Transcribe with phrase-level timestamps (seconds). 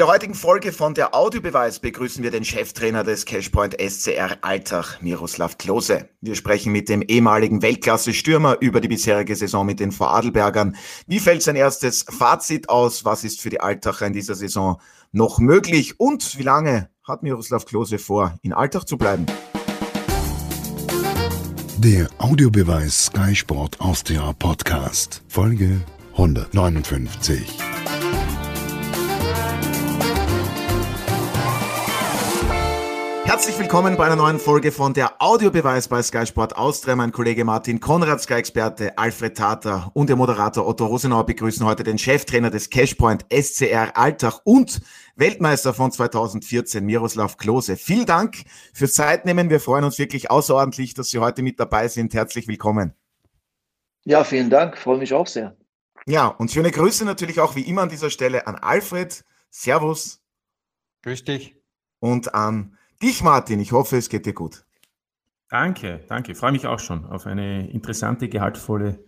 [0.00, 4.96] In der heutigen Folge von der Audiobeweis begrüßen wir den Cheftrainer des Cashpoint SCR Alltag,
[5.02, 6.08] Miroslav Klose.
[6.22, 10.74] Wir sprechen mit dem ehemaligen Weltklasse-Stürmer über die bisherige Saison mit den Vorarlbergern.
[11.06, 13.04] Wie fällt sein erstes Fazit aus?
[13.04, 14.80] Was ist für die Alltacher in dieser Saison
[15.12, 16.00] noch möglich?
[16.00, 19.26] Und wie lange hat Miroslav Klose vor, in Alltag zu bleiben?
[21.76, 25.82] Der Audiobeweis Sky Sport Austria Podcast, Folge
[26.12, 27.58] 159.
[33.30, 36.96] Herzlich willkommen bei einer neuen Folge von der Audiobeweis bei Sky Sport Austria.
[36.96, 41.96] Mein Kollege Martin Konrad, Sky-Experte Alfred Tater und der Moderator Otto Rosenauer begrüßen heute den
[41.96, 44.80] Cheftrainer des Cashpoint SCR Alltag und
[45.14, 47.76] Weltmeister von 2014, Miroslav Klose.
[47.76, 48.38] Vielen Dank
[48.74, 49.48] fürs Zeitnehmen.
[49.48, 52.12] Wir freuen uns wirklich außerordentlich, dass Sie heute mit dabei sind.
[52.14, 52.94] Herzlich willkommen.
[54.02, 54.76] Ja, vielen Dank.
[54.76, 55.56] Freue mich auch sehr.
[56.04, 59.24] Ja, und schöne Grüße natürlich auch wie immer an dieser Stelle an Alfred.
[59.50, 60.20] Servus.
[61.02, 61.54] Grüß dich.
[62.00, 63.60] Und an dich, Martin.
[63.60, 64.64] Ich hoffe, es geht dir gut.
[65.48, 66.32] Danke, danke.
[66.32, 69.04] Ich freue mich auch schon auf eine interessante, gehaltvolle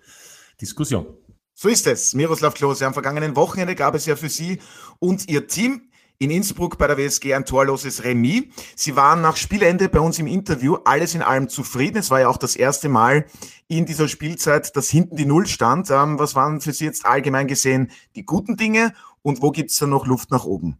[0.60, 1.06] Diskussion.
[1.54, 2.14] So ist es.
[2.14, 4.58] Miroslav Klose, am vergangenen Wochenende gab es ja für Sie
[4.98, 8.44] und Ihr Team in Innsbruck bei der WSG ein torloses Remis.
[8.76, 11.98] Sie waren nach Spielende bei uns im Interview alles in allem zufrieden.
[11.98, 13.26] Es war ja auch das erste Mal
[13.66, 15.90] in dieser Spielzeit, dass hinten die Null stand.
[15.90, 19.78] Ähm, was waren für Sie jetzt allgemein gesehen die guten Dinge und wo gibt es
[19.78, 20.78] da noch Luft nach oben?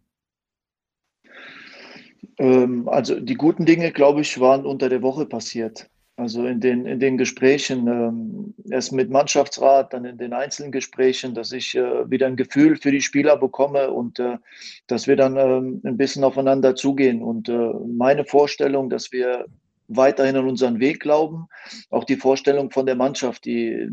[2.43, 5.89] Ähm, also die guten Dinge, glaube ich, waren unter der Woche passiert.
[6.15, 11.33] Also in den, in den Gesprächen, ähm, erst mit Mannschaftsrat, dann in den einzelnen Gesprächen,
[11.33, 14.37] dass ich äh, wieder ein Gefühl für die Spieler bekomme und äh,
[14.85, 17.23] dass wir dann ähm, ein bisschen aufeinander zugehen.
[17.23, 19.45] Und äh, meine Vorstellung, dass wir
[19.87, 21.47] weiterhin an unseren Weg glauben,
[21.89, 23.89] auch die Vorstellung von der Mannschaft, die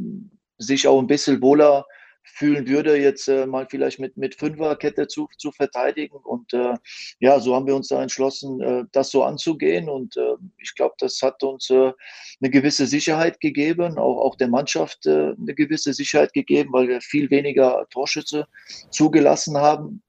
[0.58, 1.86] sich auch ein bisschen wohler
[2.34, 6.16] fühlen würde, jetzt äh, mal vielleicht mit, mit Fünferkette zu, zu verteidigen.
[6.16, 6.74] Und äh,
[7.18, 9.88] ja, so haben wir uns da entschlossen, äh, das so anzugehen.
[9.88, 11.92] Und äh, ich glaube, das hat uns äh,
[12.40, 17.00] eine gewisse Sicherheit gegeben, auch, auch der Mannschaft äh, eine gewisse Sicherheit gegeben, weil wir
[17.00, 18.46] viel weniger Torschütze
[18.90, 20.02] zugelassen haben.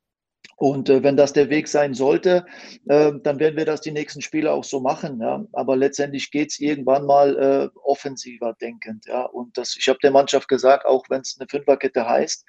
[0.62, 2.46] Und äh, wenn das der Weg sein sollte,
[2.88, 5.20] äh, dann werden wir das die nächsten Spiele auch so machen.
[5.20, 5.44] Ja?
[5.54, 9.08] Aber letztendlich geht es irgendwann mal äh, offensiver denkend.
[9.08, 9.24] Ja?
[9.24, 12.46] Und das, ich habe der Mannschaft gesagt, auch wenn es eine Fünferkette heißt,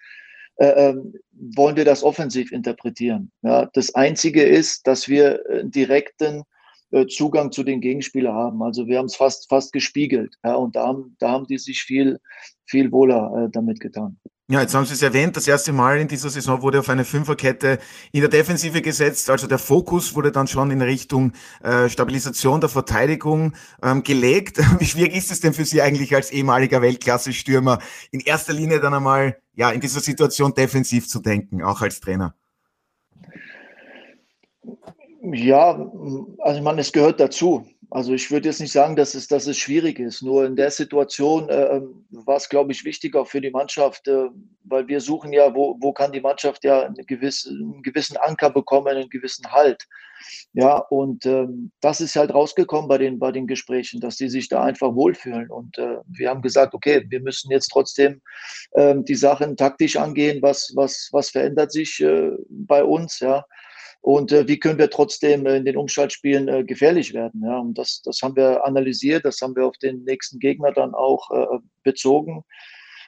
[0.57, 1.15] äh, ähm,
[1.57, 3.33] wollen wir das offensiv interpretieren.
[3.41, 3.71] Ja?
[3.73, 6.43] Das Einzige ist, dass wir einen direkten
[6.91, 8.63] äh, Zugang zu den Gegenspielern haben.
[8.63, 10.37] Also wir haben es fast, fast gespiegelt.
[10.45, 10.57] Ja?
[10.57, 12.21] Und da haben, da haben die sich viel,
[12.67, 14.19] viel wohler äh, damit getan.
[14.53, 17.07] Ja, jetzt haben Sie es erwähnt, das erste Mal in dieser Saison wurde auf eine
[17.07, 17.79] Fünferkette
[18.13, 19.31] in der Defensive gesetzt.
[19.31, 21.33] Also der Fokus wurde dann schon in Richtung
[21.63, 24.59] äh, Stabilisation der Verteidigung ähm, gelegt.
[24.79, 27.79] Wie schwierig ist es denn für Sie eigentlich als ehemaliger Weltklasse-Stürmer
[28.11, 32.35] in erster Linie dann einmal ja in dieser Situation defensiv zu denken, auch als Trainer?
[35.23, 35.71] Ja,
[36.41, 37.67] also ich meine, es gehört dazu.
[37.95, 40.23] Also ich würde jetzt nicht sagen, dass es, dass es schwierig ist.
[40.23, 44.29] Nur in der Situation äh, ähm, war es, glaube ich, wichtiger für die Mannschaft, äh,
[44.65, 48.49] weil wir suchen ja, wo, wo kann die Mannschaft ja eine gewisse, einen gewissen Anker
[48.49, 49.87] bekommen, einen gewissen Halt.
[50.55, 54.49] Ja, und ähm, das ist halt rausgekommen bei den, bei den Gesprächen, dass die sich
[54.49, 55.51] da einfach wohlfühlen.
[55.51, 58.23] Und äh, wir haben gesagt, okay, wir müssen jetzt trotzdem
[58.75, 63.45] ähm, die Sachen taktisch angehen, was, was, was verändert sich äh, bei uns, ja
[64.03, 67.43] und äh, wie können wir trotzdem äh, in den Umschaltspielen äh, gefährlich werden.
[67.45, 67.59] Ja?
[67.59, 71.31] Und das, das haben wir analysiert, das haben wir auf den nächsten Gegner dann auch
[71.31, 72.43] äh, bezogen.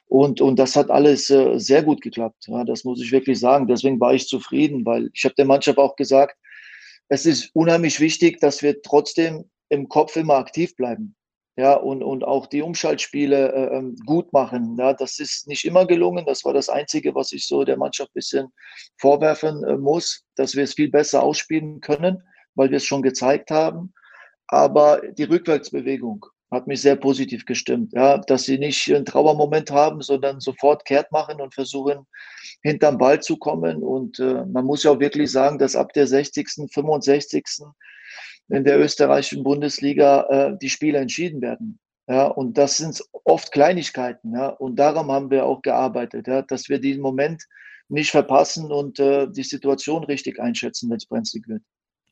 [0.07, 2.47] Und, und das hat alles äh, sehr gut geklappt.
[2.47, 2.63] Ja?
[2.63, 3.67] Das muss ich wirklich sagen.
[3.67, 6.37] Deswegen war ich zufrieden, weil ich habe der Mannschaft auch gesagt,
[7.09, 11.15] es ist unheimlich wichtig, dass wir trotzdem im Kopf immer aktiv bleiben
[11.57, 14.75] ja, und, und auch die Umschaltspiele äh, ähm, gut machen.
[14.77, 16.25] Ja, das ist nicht immer gelungen.
[16.25, 18.47] Das war das Einzige, was ich so der Mannschaft ein bisschen
[18.97, 22.21] vorwerfen äh, muss, dass wir es viel besser ausspielen können,
[22.55, 23.93] weil wir es schon gezeigt haben.
[24.47, 30.01] Aber die Rückwärtsbewegung hat mich sehr positiv gestimmt, ja, dass sie nicht einen Trauermoment haben,
[30.01, 32.05] sondern sofort kehrt machen und versuchen,
[32.63, 33.81] hinterm Ball zu kommen.
[33.81, 37.43] Und äh, man muss ja auch wirklich sagen, dass ab der 60., 65.,
[38.49, 41.79] in der österreichischen Bundesliga äh, die Spiele entschieden werden.
[42.07, 44.33] Ja, und das sind oft Kleinigkeiten.
[44.33, 47.43] Ja, und darum haben wir auch gearbeitet, ja, dass wir diesen Moment
[47.87, 51.63] nicht verpassen und äh, die Situation richtig einschätzen, wenn es brenzlig wird.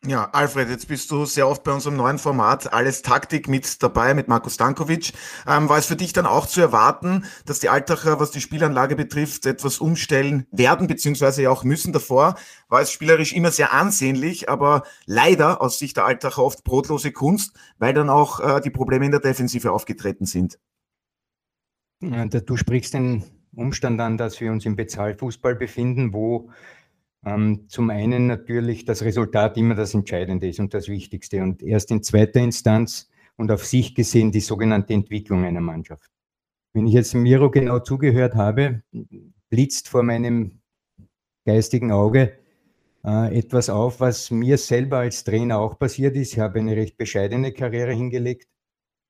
[0.05, 4.13] Ja, Alfred, jetzt bist du sehr oft bei unserem neuen Format Alles Taktik mit dabei,
[4.13, 5.13] mit Markus Stankovic.
[5.47, 8.97] Ähm, war es für dich dann auch zu erwarten, dass die Altacher, was die Spielanlage
[8.97, 12.35] betrifft, etwas umstellen werden, beziehungsweise ja auch müssen davor?
[12.67, 17.55] War es spielerisch immer sehr ansehnlich, aber leider aus Sicht der Altacher oft brotlose Kunst,
[17.77, 20.59] weil dann auch äh, die Probleme in der Defensive aufgetreten sind.
[22.01, 23.23] Ja, du sprichst den
[23.55, 26.49] Umstand an, dass wir uns im Bezahlfußball befinden, wo
[27.67, 32.03] zum einen natürlich das Resultat immer das Entscheidende ist und das Wichtigste und erst in
[32.03, 36.11] zweiter Instanz und auf sich gesehen die sogenannte Entwicklung einer Mannschaft.
[36.73, 38.83] Wenn ich jetzt Miro genau zugehört habe,
[39.49, 40.59] blitzt vor meinem
[41.45, 42.33] geistigen Auge
[43.05, 46.33] äh, etwas auf, was mir selber als Trainer auch passiert ist.
[46.33, 48.47] Ich habe eine recht bescheidene Karriere hingelegt,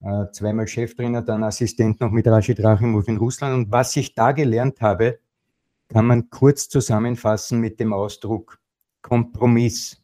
[0.02, 3.56] äh, zweimal Cheftrainer, dann Assistent noch mit Rashid Rachimov in Russland.
[3.56, 5.20] Und was ich da gelernt habe,
[5.94, 8.60] kann man kurz zusammenfassen mit dem Ausdruck
[9.02, 10.04] Kompromiss.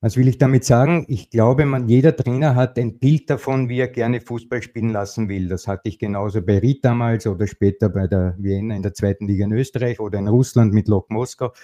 [0.00, 1.06] Was will ich damit sagen?
[1.08, 5.30] Ich glaube, man, jeder Trainer hat ein Bild davon, wie er gerne Fußball spielen lassen
[5.30, 5.48] will.
[5.48, 9.26] Das hatte ich genauso bei Ried damals oder später bei der Vienna in der zweiten
[9.26, 11.54] Liga in Österreich oder in Russland mit Lok Moskau.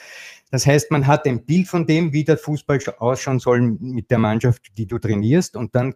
[0.50, 4.18] Das heißt, man hat ein Bild von dem, wie der Fußball ausschauen soll mit der
[4.18, 5.94] Mannschaft, die du trainierst und dann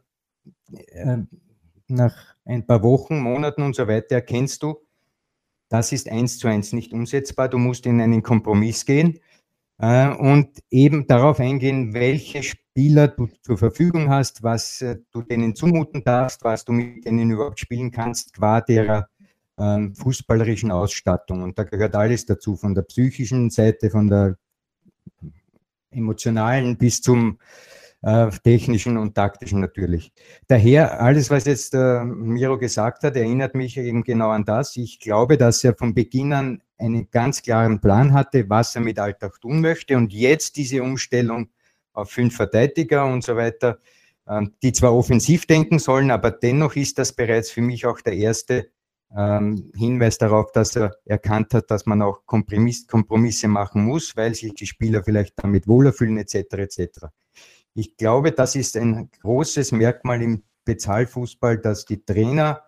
[0.88, 1.18] äh,
[1.88, 2.14] nach
[2.44, 4.84] ein paar Wochen, Monaten und so weiter erkennst du,
[5.74, 7.48] das ist eins zu eins nicht umsetzbar.
[7.48, 9.18] Du musst in einen Kompromiss gehen
[9.78, 15.56] äh, und eben darauf eingehen, welche Spieler du zur Verfügung hast, was äh, du denen
[15.56, 19.08] zumuten darfst, was du mit denen überhaupt spielen kannst, qua derer
[19.58, 21.42] ähm, fußballerischen Ausstattung.
[21.42, 24.36] Und da gehört alles dazu, von der psychischen Seite, von der
[25.90, 27.40] emotionalen bis zum
[28.04, 30.12] äh, technischen und taktischen natürlich.
[30.46, 34.76] Daher, alles, was jetzt äh, Miro gesagt hat, erinnert mich eben genau an das.
[34.76, 38.98] Ich glaube, dass er von Beginn an einen ganz klaren Plan hatte, was er mit
[38.98, 41.48] Alltag tun möchte und jetzt diese Umstellung
[41.94, 43.78] auf fünf Verteidiger und so weiter,
[44.26, 48.14] äh, die zwar offensiv denken sollen, aber dennoch ist das bereits für mich auch der
[48.14, 48.68] erste
[49.16, 54.34] ähm, Hinweis darauf, dass er erkannt hat, dass man auch Kompromiss, Kompromisse machen muss, weil
[54.34, 56.34] sich die Spieler vielleicht damit wohler fühlen etc.
[56.52, 57.06] etc.
[57.74, 62.62] Ich glaube, das ist ein großes Merkmal im Bezahlfußball, dass die Trainer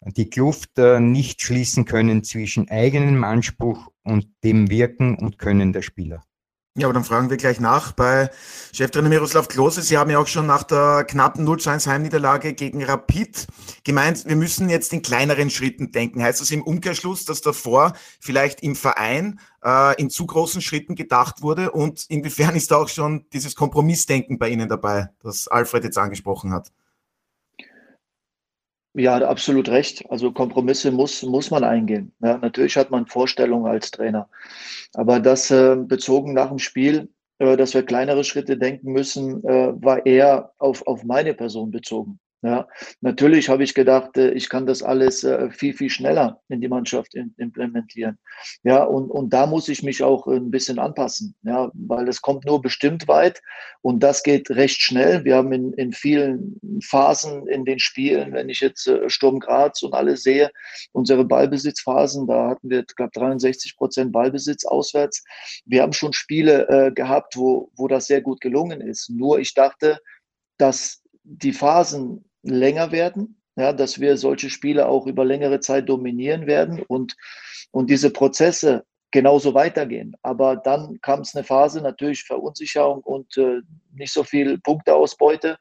[0.00, 5.82] die Kluft äh, nicht schließen können zwischen eigenem Anspruch und dem Wirken und Können der
[5.82, 6.24] Spieler.
[6.78, 8.30] Ja, aber dann fragen wir gleich nach bei
[8.74, 9.80] Cheftrainer Miroslav Klose.
[9.80, 13.46] Sie haben ja auch schon nach der knappen 0 1 Heimniederlage gegen Rapid
[13.82, 16.22] gemeint, wir müssen jetzt in kleineren Schritten denken.
[16.22, 21.40] Heißt das im Umkehrschluss, dass davor vielleicht im Verein äh, in zu großen Schritten gedacht
[21.40, 21.70] wurde?
[21.70, 26.52] Und inwiefern ist da auch schon dieses Kompromissdenken bei Ihnen dabei, das Alfred jetzt angesprochen
[26.52, 26.72] hat?
[28.98, 30.10] Ja, absolut recht.
[30.10, 32.14] Also Kompromisse muss, muss man eingehen.
[32.22, 34.30] Ja, natürlich hat man Vorstellungen als Trainer.
[34.94, 39.72] Aber das äh, bezogen nach dem Spiel, äh, dass wir kleinere Schritte denken müssen, äh,
[39.82, 42.18] war eher auf, auf meine Person bezogen.
[42.42, 42.68] Ja,
[43.00, 46.68] natürlich habe ich gedacht, äh, ich kann das alles äh, viel, viel schneller in die
[46.68, 48.18] Mannschaft implementieren.
[48.62, 52.44] Ja, und, und da muss ich mich auch ein bisschen anpassen, ja, weil es kommt
[52.44, 53.40] nur bestimmt weit
[53.80, 55.24] und das geht recht schnell.
[55.24, 59.82] Wir haben in, in vielen Phasen in den Spielen, wenn ich jetzt äh, Sturm Graz
[59.82, 60.50] und alles sehe,
[60.92, 65.24] unsere Ballbesitzphasen, da hatten wir, glaube 63 Prozent Ballbesitz auswärts.
[65.64, 69.08] Wir haben schon Spiele äh, gehabt, wo, wo das sehr gut gelungen ist.
[69.08, 69.98] Nur ich dachte,
[70.58, 76.46] dass die Phasen länger werden, ja, dass wir solche Spiele auch über längere Zeit dominieren
[76.46, 77.16] werden und,
[77.70, 80.14] und diese Prozesse genauso weitergehen.
[80.22, 83.60] Aber dann kam es eine Phase, natürlich Verunsicherung und äh,
[83.92, 85.56] nicht so viel Punkteausbeute.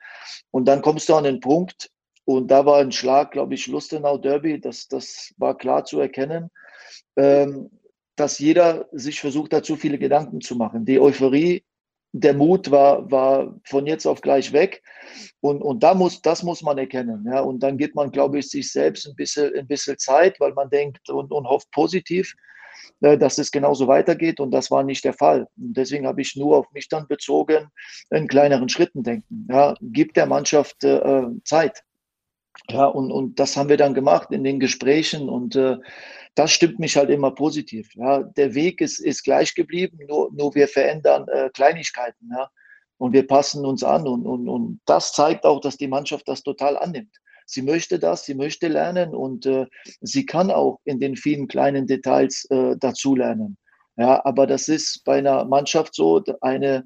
[0.52, 1.90] Und dann kommst du an den Punkt,
[2.26, 6.50] und da war ein Schlag, glaube ich, Lustenau Derby, das, das war klar zu erkennen,
[7.16, 7.70] ähm,
[8.16, 10.86] dass jeder sich versucht hat, zu viele Gedanken zu machen.
[10.86, 11.64] Die Euphorie
[12.18, 14.82] der Mut war, war von jetzt auf gleich weg.
[15.42, 17.26] Und, und da muss, das muss man erkennen.
[17.30, 17.42] Ja.
[17.42, 20.70] Und dann gibt man, glaube ich, sich selbst ein bisschen, ein bisschen Zeit, weil man
[20.70, 22.34] denkt und, und hofft positiv,
[23.02, 24.40] äh, dass es genauso weitergeht.
[24.40, 25.48] Und das war nicht der Fall.
[25.58, 27.68] Und deswegen habe ich nur auf mich dann bezogen,
[28.10, 29.48] in kleineren Schritten denken.
[29.52, 29.76] Ja.
[29.82, 31.84] Gibt der Mannschaft äh, Zeit.
[32.70, 35.76] Ja, und, und das haben wir dann gemacht in den Gesprächen und äh,
[36.36, 37.90] das stimmt mich halt immer positiv.
[37.96, 38.24] Ja.
[38.24, 42.30] Der Weg ist, ist gleich geblieben, nur, nur wir verändern äh, Kleinigkeiten.
[42.32, 42.50] Ja.
[42.98, 44.08] Und wir passen uns an.
[44.08, 47.16] Und, und, und das zeigt auch, dass die Mannschaft das total annimmt.
[47.46, 49.66] Sie möchte das, sie möchte lernen und äh,
[50.02, 53.58] sie kann auch in den vielen kleinen Details äh, dazulernen.
[53.98, 56.86] Ja, aber das ist bei einer Mannschaft so, eine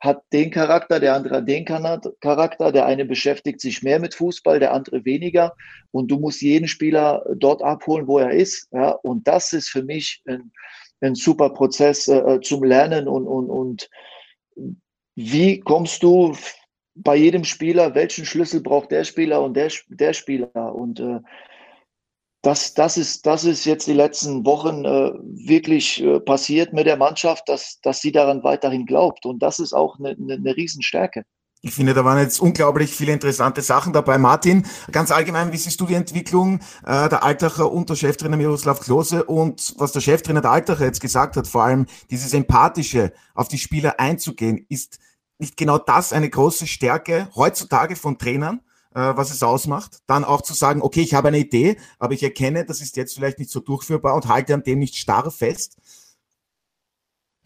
[0.00, 2.72] hat den Charakter, der andere den Charakter.
[2.72, 5.54] Der eine beschäftigt sich mehr mit Fußball, der andere weniger.
[5.90, 8.68] Und du musst jeden Spieler dort abholen, wo er ist.
[8.72, 8.90] Ja?
[8.90, 10.52] Und das ist für mich ein,
[11.00, 13.08] ein super Prozess äh, zum Lernen.
[13.08, 13.90] Und, und, und
[15.14, 16.36] wie kommst du
[16.94, 20.74] bei jedem Spieler, welchen Schlüssel braucht der Spieler und der, der Spieler?
[20.74, 21.20] Und äh,
[22.42, 25.12] das, das, ist, das ist jetzt die letzten Wochen äh,
[25.46, 29.26] wirklich äh, passiert mit der Mannschaft, dass, dass sie daran weiterhin glaubt.
[29.26, 31.24] Und das ist auch eine, eine, eine Riesenstärke.
[31.62, 34.18] Ich finde, da waren jetzt unglaublich viele interessante Sachen dabei.
[34.18, 39.24] Martin, ganz allgemein, wie siehst du die Entwicklung äh, der Altacher unter Cheftrainer Miroslav Klose
[39.24, 43.58] und was der Cheftrainer der Altacher jetzt gesagt hat, vor allem dieses Empathische auf die
[43.58, 44.98] Spieler einzugehen, ist
[45.38, 48.60] nicht genau das eine große Stärke heutzutage von Trainern,
[49.00, 49.98] was es ausmacht?
[50.06, 53.14] Dann auch zu sagen, okay, ich habe eine Idee, aber ich erkenne, das ist jetzt
[53.14, 55.76] vielleicht nicht so durchführbar und halte an dem nicht starr fest.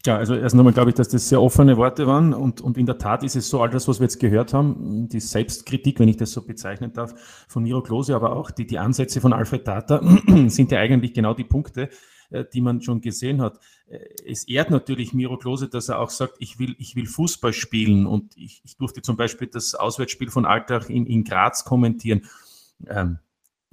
[0.05, 2.87] Ja, also erst einmal glaube ich, dass das sehr offene Worte waren und, und in
[2.87, 6.07] der Tat ist es so, all das, was wir jetzt gehört haben, die Selbstkritik, wenn
[6.07, 7.13] ich das so bezeichnen darf,
[7.47, 10.01] von Miro Klose, aber auch die, die Ansätze von Alfred Tata
[10.47, 11.89] sind ja eigentlich genau die Punkte, äh,
[12.53, 13.59] die man schon gesehen hat.
[13.87, 17.53] Äh, es ehrt natürlich Miro Klose, dass er auch sagt, ich will, ich will Fußball
[17.53, 22.27] spielen und ich, ich durfte zum Beispiel das Auswärtsspiel von Alltag in, in Graz kommentieren.
[22.87, 23.19] Ähm,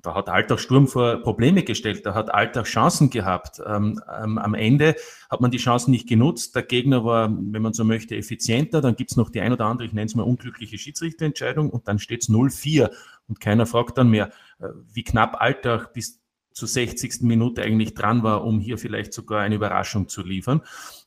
[0.00, 3.60] da hat Alltag Sturm vor Probleme gestellt, da hat Alltag Chancen gehabt.
[3.66, 4.94] Ähm, ähm, am Ende
[5.28, 6.54] hat man die Chancen nicht genutzt.
[6.54, 8.80] Der Gegner war, wenn man so möchte, effizienter.
[8.80, 11.98] Dann gibt's noch die ein oder andere, ich nenne es mal unglückliche Schiedsrichterentscheidung und dann
[11.98, 12.90] steht's 0-4
[13.26, 16.17] und keiner fragt dann mehr, äh, wie knapp Alltag bis
[16.58, 17.22] zur 60.
[17.22, 20.62] Minute eigentlich dran war, um hier vielleicht sogar eine Überraschung zu liefern.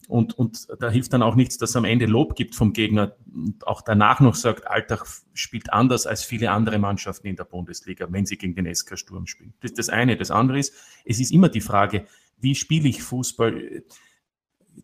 [0.07, 3.67] Und, und da hilft dann auch nichts, dass am Ende Lob gibt vom Gegner und
[3.67, 8.25] auch danach noch sagt, Alltag spielt anders als viele andere Mannschaften in der Bundesliga, wenn
[8.25, 9.53] sie gegen den SK Sturm spielen.
[9.59, 10.15] Das ist das eine.
[10.15, 10.73] Das andere ist,
[11.05, 12.05] es ist immer die Frage,
[12.39, 13.83] wie spiele ich Fußball?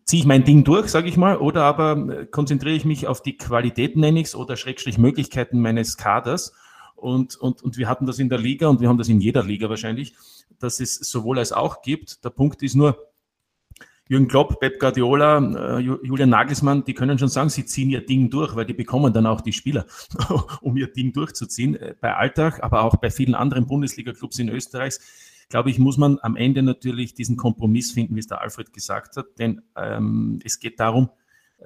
[0.04, 3.38] Ziehe ich mein Ding durch, sage ich mal, oder aber konzentriere ich mich auf die
[3.38, 6.52] Qualitäten, nenne ich es, oder Schrägstrich Möglichkeiten meines Kaders?
[6.98, 9.44] Und, und, und wir hatten das in der Liga und wir haben das in jeder
[9.44, 10.14] Liga wahrscheinlich,
[10.62, 12.24] dass es sowohl als auch gibt.
[12.24, 13.08] Der Punkt ist nur,
[14.08, 18.30] Jürgen Klopp, Pep Guardiola, äh, Julian Nagelsmann, die können schon sagen, sie ziehen ihr Ding
[18.30, 19.84] durch, weil die bekommen dann auch die Spieler,
[20.62, 21.76] um ihr Ding durchzuziehen.
[21.76, 24.94] Äh, bei Alltag, aber auch bei vielen anderen Bundesliga-Clubs in Österreich,
[25.50, 29.16] glaube ich, muss man am Ende natürlich diesen Kompromiss finden, wie es der Alfred gesagt
[29.18, 31.10] hat, denn ähm, es geht darum,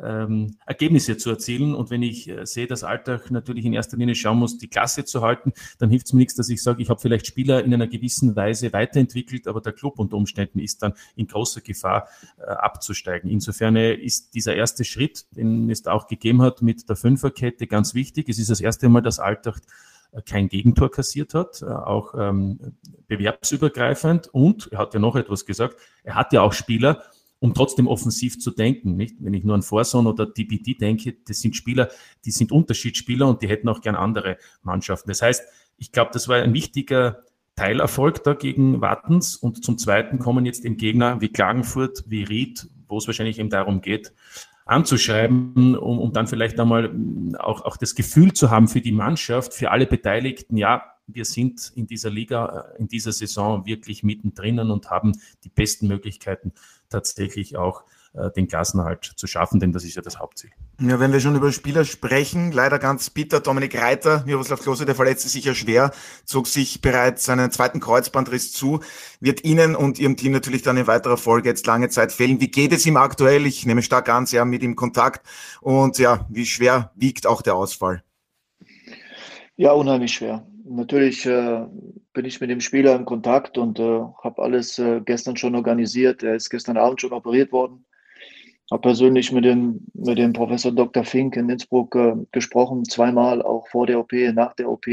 [0.00, 1.74] ähm, Ergebnisse zu erzielen.
[1.74, 5.04] Und wenn ich äh, sehe, dass Alltag natürlich in erster Linie schauen muss, die Klasse
[5.04, 7.74] zu halten, dann hilft es mir nichts, dass ich sage, ich habe vielleicht Spieler in
[7.74, 12.08] einer gewissen Weise weiterentwickelt, aber der Club unter Umständen ist dann in großer Gefahr
[12.38, 13.30] äh, abzusteigen.
[13.30, 18.28] Insofern ist dieser erste Schritt, den es auch gegeben hat mit der Fünferkette, ganz wichtig.
[18.28, 19.60] Es ist das erste Mal, dass Alltag
[20.12, 22.58] äh, kein Gegentor kassiert hat, äh, auch ähm,
[23.08, 24.28] bewerbsübergreifend.
[24.28, 27.02] Und er hat ja noch etwas gesagt, er hat ja auch Spieler,
[27.42, 28.96] um trotzdem offensiv zu denken.
[28.96, 29.16] Nicht?
[29.18, 31.88] Wenn ich nur an Forson oder DPD denke, das sind Spieler,
[32.24, 35.10] die sind Unterschiedsspieler und die hätten auch gern andere Mannschaften.
[35.10, 35.42] Das heißt,
[35.76, 37.24] ich glaube, das war ein wichtiger
[37.56, 42.68] Teilerfolg da gegen Wattens und zum Zweiten kommen jetzt eben Gegner wie Klagenfurt, wie Ried,
[42.86, 44.12] wo es wahrscheinlich eben darum geht,
[44.64, 46.94] anzuschreiben, um, um dann vielleicht einmal
[47.40, 51.72] auch, auch das Gefühl zu haben für die Mannschaft, für alle Beteiligten, ja, wir sind
[51.74, 55.12] in dieser Liga, in dieser Saison wirklich mittendrin und haben
[55.44, 56.52] die besten Möglichkeiten,
[56.92, 57.84] tatsächlich auch
[58.14, 60.50] äh, den Klassenhalt zu schaffen, denn das ist ja das Hauptziel.
[60.80, 64.94] Ja, wenn wir schon über Spieler sprechen, leider ganz bitter, Dominik Reiter, Miroslav Klose, der
[64.94, 65.92] verletzte sich ja schwer,
[66.26, 68.80] zog sich bereits seinen zweiten Kreuzbandriss zu,
[69.20, 72.38] wird Ihnen und Ihrem Team natürlich dann in weiterer Folge jetzt lange Zeit fehlen.
[72.38, 73.46] Wie geht es ihm aktuell?
[73.46, 75.26] Ich nehme stark an, Sie haben mit ihm Kontakt
[75.62, 78.02] und ja, wie schwer wiegt auch der Ausfall?
[79.56, 80.46] Ja, unheimlich schwer.
[80.64, 81.66] Natürlich äh,
[82.12, 86.22] bin ich mit dem Spieler in Kontakt und äh, habe alles äh, gestern schon organisiert.
[86.22, 87.84] Er ist gestern Abend schon operiert worden.
[88.70, 91.04] Habe persönlich mit dem, mit dem Professor Dr.
[91.04, 94.86] Fink in Innsbruck äh, gesprochen, zweimal auch vor der OP, nach der OP.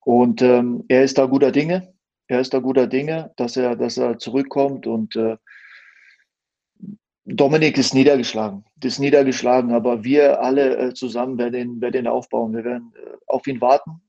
[0.00, 1.92] Und ähm, er ist da guter Dinge.
[2.26, 5.36] Er ist da guter Dinge, dass er, dass er zurückkommt und äh,
[7.24, 12.54] Dominik ist niedergeschlagen, ist niedergeschlagen, aber wir alle äh, zusammen werden, werden aufbauen.
[12.54, 14.00] Wir werden äh, auf ihn warten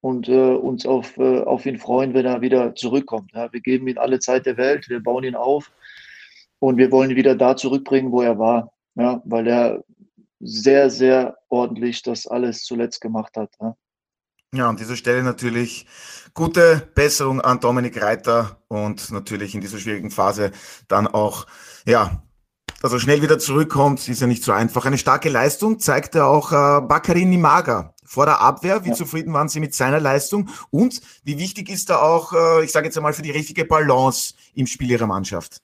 [0.00, 3.32] und äh, uns auf, äh, auf ihn freuen, wenn er wieder zurückkommt.
[3.34, 5.72] Ja, wir geben ihm alle Zeit der Welt, wir bauen ihn auf
[6.58, 9.84] und wir wollen ihn wieder da zurückbringen, wo er war, ja, weil er
[10.40, 13.50] sehr, sehr ordentlich das alles zuletzt gemacht hat.
[13.60, 13.76] Ja.
[14.54, 15.86] Ja, an dieser Stelle natürlich
[16.32, 20.52] gute Besserung an Dominik Reiter und natürlich in dieser schwierigen Phase
[20.88, 21.46] dann auch,
[21.86, 22.22] ja,
[22.80, 24.86] dass er schnell wieder zurückkommt, ist ja nicht so einfach.
[24.86, 28.84] Eine starke Leistung zeigte auch äh, Bakarin Nimaga vor der Abwehr.
[28.84, 28.94] Wie ja.
[28.94, 30.48] zufrieden waren Sie mit seiner Leistung?
[30.70, 34.34] Und wie wichtig ist da auch, äh, ich sage jetzt einmal, für die richtige Balance
[34.54, 35.60] im Spiel Ihrer Mannschaft?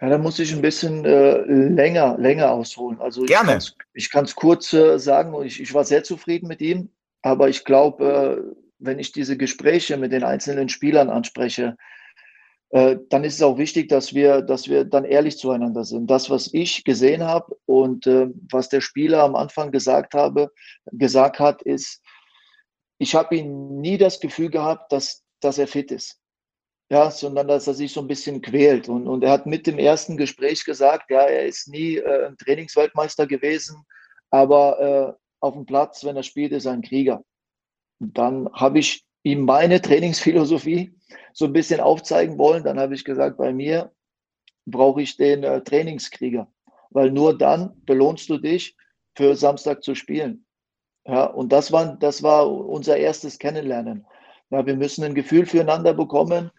[0.00, 3.00] Ja, da muss ich ein bisschen äh, länger, länger ausholen.
[3.00, 3.60] Also Gerne.
[3.94, 6.90] Ich kann es kurz äh, sagen, ich, ich war sehr zufrieden mit ihm,
[7.22, 11.76] aber ich glaube, äh, wenn ich diese Gespräche mit den einzelnen Spielern anspreche,
[12.72, 16.10] äh, dann ist es auch wichtig, dass wir, dass wir dann ehrlich zueinander sind.
[16.10, 20.50] Das, was ich gesehen habe und äh, was der Spieler am Anfang gesagt habe,
[20.90, 22.02] gesagt hat, ist,
[22.98, 26.18] ich habe ihn nie das Gefühl gehabt, dass, dass er fit ist.
[26.90, 28.88] Ja, sondern dass er sich so ein bisschen quält.
[28.88, 32.38] Und, und er hat mit dem ersten Gespräch gesagt, ja, er ist nie äh, ein
[32.38, 33.84] Trainingsweltmeister gewesen,
[34.30, 37.22] aber äh, auf dem Platz, wenn er spielt, ist er ein Krieger.
[38.00, 40.94] Und dann habe ich ihm meine Trainingsphilosophie
[41.32, 42.64] so ein bisschen aufzeigen wollen.
[42.64, 43.92] Dann habe ich gesagt, bei mir
[44.66, 46.50] brauche ich den äh, Trainingskrieger,
[46.90, 48.76] weil nur dann belohnst du dich,
[49.14, 50.46] für Samstag zu spielen.
[51.06, 54.06] Ja, und das war, das war unser erstes Kennenlernen.
[54.50, 56.50] Ja, wir müssen ein Gefühl füreinander bekommen.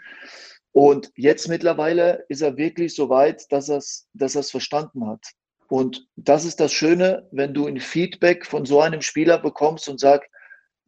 [0.72, 5.26] Und jetzt mittlerweile ist er wirklich so weit, dass er es dass er's verstanden hat.
[5.68, 10.00] Und das ist das Schöne, wenn du ein Feedback von so einem Spieler bekommst und
[10.00, 10.30] sagst,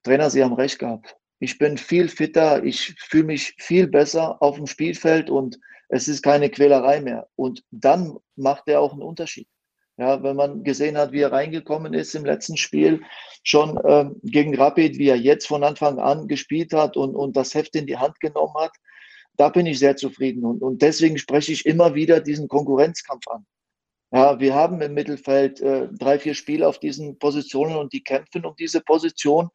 [0.04, 1.16] Trainer, Sie haben recht gehabt.
[1.40, 6.22] Ich bin viel fitter, ich fühle mich viel besser auf dem Spielfeld und es ist
[6.22, 7.28] keine Quälerei mehr.
[7.36, 9.48] Und dann macht er auch einen Unterschied.
[9.98, 13.02] Ja, wenn man gesehen hat, wie er reingekommen ist im letzten Spiel,
[13.44, 17.54] schon ähm, gegen Rapid, wie er jetzt von Anfang an gespielt hat und, und das
[17.54, 18.74] Heft in die Hand genommen hat,
[19.38, 20.44] da bin ich sehr zufrieden.
[20.44, 23.46] Und, und deswegen spreche ich immer wieder diesen Konkurrenzkampf an.
[24.12, 28.46] Ja, wir haben im Mittelfeld äh, drei, vier Spieler auf diesen Positionen und die kämpfen
[28.46, 29.50] um diese Position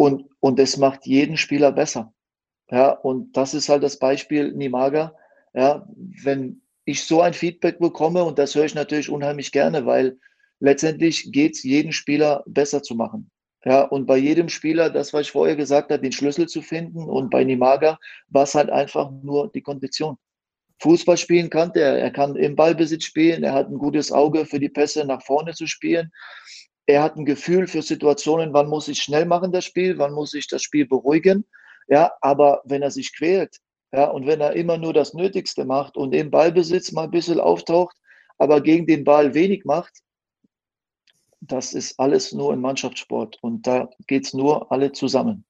[0.00, 2.14] und, und es macht jeden Spieler besser.
[2.70, 5.14] Ja, und das ist halt das Beispiel Nimaga.
[5.52, 5.86] Ja,
[6.24, 10.18] wenn ich so ein Feedback bekomme, und das höre ich natürlich unheimlich gerne, weil
[10.58, 13.30] letztendlich geht es jeden Spieler besser zu machen.
[13.62, 17.04] Ja, und bei jedem Spieler, das, was ich vorher gesagt habe, den Schlüssel zu finden.
[17.04, 20.16] Und bei Nimaga war es halt einfach nur die Kondition.
[20.80, 24.58] Fußball spielen kann er, er kann im Ballbesitz spielen, er hat ein gutes Auge für
[24.58, 26.10] die Pässe nach vorne zu spielen.
[26.90, 30.34] Er hat ein Gefühl für Situationen, wann muss ich schnell machen das Spiel, wann muss
[30.34, 31.46] ich das Spiel beruhigen.
[31.86, 33.58] Ja, aber wenn er sich quält,
[33.92, 37.38] ja, und wenn er immer nur das Nötigste macht und im Ballbesitz mal ein bisschen
[37.38, 37.96] auftaucht,
[38.38, 40.00] aber gegen den Ball wenig macht,
[41.40, 45.44] das ist alles nur ein Mannschaftssport und da geht es nur alle zusammen.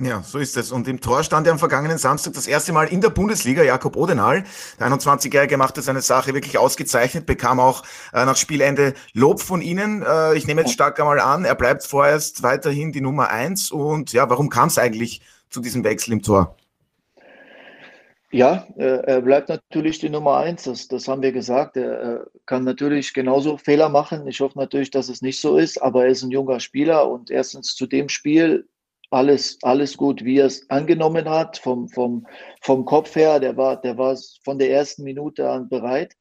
[0.00, 0.72] Ja, so ist es.
[0.72, 3.96] Und im Tor stand er am vergangenen Samstag das erste Mal in der Bundesliga Jakob
[3.96, 4.42] Odenal.
[4.80, 10.02] Der 21-Jährige machte seine Sache wirklich ausgezeichnet, bekam auch äh, nach Spielende Lob von Ihnen.
[10.02, 13.70] Äh, ich nehme jetzt stark einmal an, er bleibt vorerst weiterhin die Nummer eins.
[13.70, 16.56] Und ja, warum kam es eigentlich zu diesem Wechsel im Tor?
[18.32, 20.64] Ja, äh, er bleibt natürlich die Nummer eins.
[20.64, 21.76] Das, das haben wir gesagt.
[21.76, 24.26] Er kann natürlich genauso Fehler machen.
[24.26, 27.30] Ich hoffe natürlich, dass es nicht so ist, aber er ist ein junger Spieler und
[27.30, 28.66] erstens zu dem Spiel
[29.14, 32.26] alles, alles gut, wie er es angenommen hat, vom, vom,
[32.60, 33.38] vom Kopf her.
[33.40, 36.14] Der war, der war von der ersten Minute an bereit.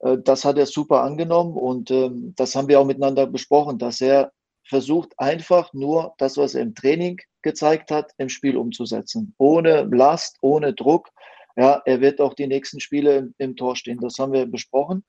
[0.00, 4.00] Äh, das hat er super angenommen und ähm, das haben wir auch miteinander besprochen, dass
[4.00, 4.32] er
[4.68, 9.34] versucht einfach nur das, was er im Training gezeigt hat, im Spiel umzusetzen.
[9.38, 11.08] Ohne Last, ohne Druck.
[11.56, 13.98] Ja, er wird auch die nächsten Spiele im, Tor stehen.
[14.00, 15.04] Das haben wir besprochen.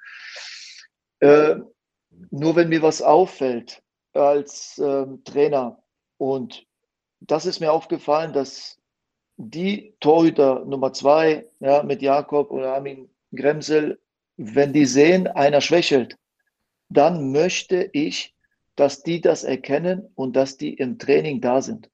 [1.19, 1.57] Äh,
[2.31, 5.77] nur wenn mir was auffällt als äh, Trainer
[6.17, 6.65] und
[7.21, 8.79] das ist mir aufgefallen, dass
[9.37, 13.99] die Torhüter Nummer zwei, ja, mit Jakob oder Armin Gremsel,
[14.37, 16.17] wenn die sehen, einer schwächelt,
[16.89, 18.35] dann möchte ich,
[18.75, 21.89] dass die das erkennen und dass die im Training da sind.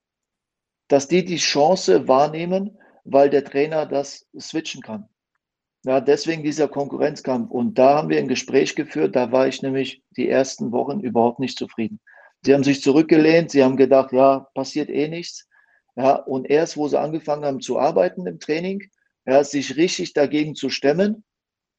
[0.87, 5.07] Dass die die Chance wahrnehmen, weil der Trainer das switchen kann.
[5.83, 7.51] Ja, deswegen dieser Konkurrenzkampf.
[7.51, 11.39] Und da haben wir ein Gespräch geführt, da war ich nämlich die ersten Wochen überhaupt
[11.39, 11.99] nicht zufrieden.
[12.43, 15.47] Sie haben sich zurückgelehnt, sie haben gedacht, ja, passiert eh nichts.
[15.95, 18.89] Ja, und erst, wo sie angefangen haben zu arbeiten im Training,
[19.25, 21.25] ja, sich richtig dagegen zu stemmen,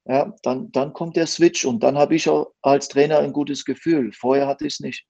[0.05, 3.63] ja, dann, dann kommt der Switch und dann habe ich auch als Trainer ein gutes
[3.65, 4.11] Gefühl.
[4.11, 5.05] Vorher hatte ich es nicht.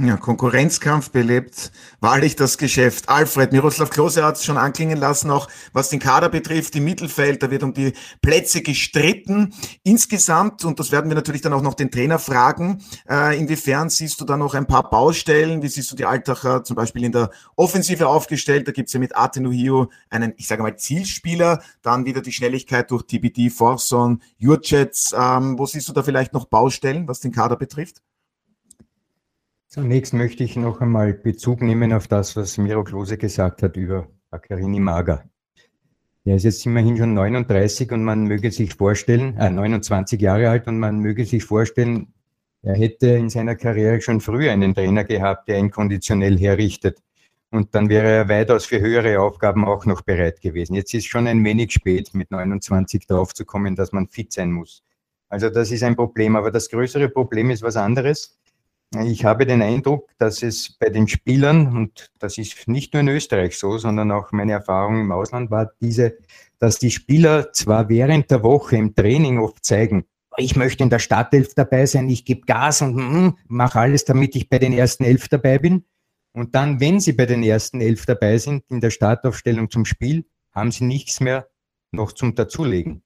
[0.00, 3.10] Ja, Konkurrenzkampf belebt wahrlich das Geschäft.
[3.10, 7.42] Alfred, Miroslav Klose hat es schon anklingen lassen, auch was den Kader betrifft, im Mittelfeld,
[7.42, 9.54] da wird um die Plätze gestritten.
[9.84, 14.18] Insgesamt, und das werden wir natürlich dann auch noch den Trainer fragen, äh, inwiefern siehst
[14.20, 15.62] du da noch ein paar Baustellen?
[15.62, 18.66] Wie siehst du die Altacher zum Beispiel in der Offensive aufgestellt?
[18.66, 23.02] Da gibt's ja mit Atenuhio einen, ich sage mal, Zielspieler, dann wieder die Schnelligkeit durch
[23.04, 25.14] TBD, Forson, Jurcets.
[25.16, 28.00] Ähm, wo siehst du da vielleicht noch Baustellen, was den Kader betrifft?
[29.74, 34.06] Zunächst möchte ich noch einmal Bezug nehmen auf das, was Miro Klose gesagt hat über
[34.28, 35.24] Bakarini Mager.
[36.26, 40.66] Er ist jetzt immerhin schon 39 und man möge sich vorstellen, äh, 29 Jahre alt
[40.66, 42.12] und man möge sich vorstellen,
[42.60, 46.98] er hätte in seiner Karriere schon früher einen Trainer gehabt, der ihn konditionell herrichtet.
[47.50, 50.74] Und dann wäre er weitaus für höhere Aufgaben auch noch bereit gewesen.
[50.74, 54.52] Jetzt ist schon ein wenig spät, mit 29 darauf zu kommen, dass man fit sein
[54.52, 54.84] muss.
[55.30, 56.36] Also das ist ein Problem.
[56.36, 58.38] Aber das größere Problem ist was anderes.
[59.00, 63.08] Ich habe den Eindruck, dass es bei den Spielern, und das ist nicht nur in
[63.08, 66.18] Österreich so, sondern auch meine Erfahrung im Ausland war diese,
[66.58, 70.04] dass die Spieler zwar während der Woche im Training oft zeigen,
[70.36, 74.34] ich möchte in der Startelf dabei sein, ich gebe Gas und mm, mache alles, damit
[74.36, 75.84] ich bei den ersten elf dabei bin.
[76.32, 80.24] Und dann, wenn sie bei den ersten elf dabei sind, in der Startaufstellung zum Spiel,
[80.52, 81.48] haben sie nichts mehr
[81.90, 83.02] noch zum Dazulegen.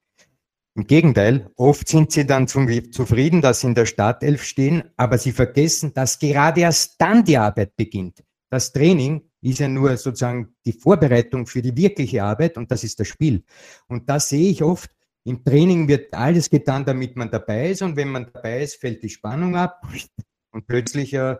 [0.76, 5.32] Im Gegenteil, oft sind sie dann zufrieden, dass sie in der Startelf stehen, aber sie
[5.32, 8.22] vergessen, dass gerade erst dann die Arbeit beginnt.
[8.50, 13.00] Das Training ist ja nur sozusagen die Vorbereitung für die wirkliche Arbeit und das ist
[13.00, 13.42] das Spiel.
[13.88, 14.90] Und da sehe ich oft,
[15.24, 19.02] im Training wird alles getan, damit man dabei ist und wenn man dabei ist, fällt
[19.02, 19.80] die Spannung ab
[20.50, 21.36] und plötzlich äh,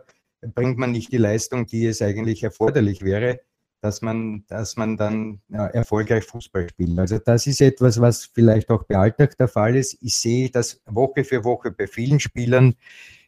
[0.55, 3.41] bringt man nicht die Leistung, die es eigentlich erforderlich wäre
[3.81, 6.97] dass man, dass man dann ja, erfolgreich Fußball spielt.
[6.97, 9.97] Also das ist etwas, was vielleicht auch bei Alltag der Fall ist.
[10.01, 12.75] Ich sehe das Woche für Woche bei vielen Spielern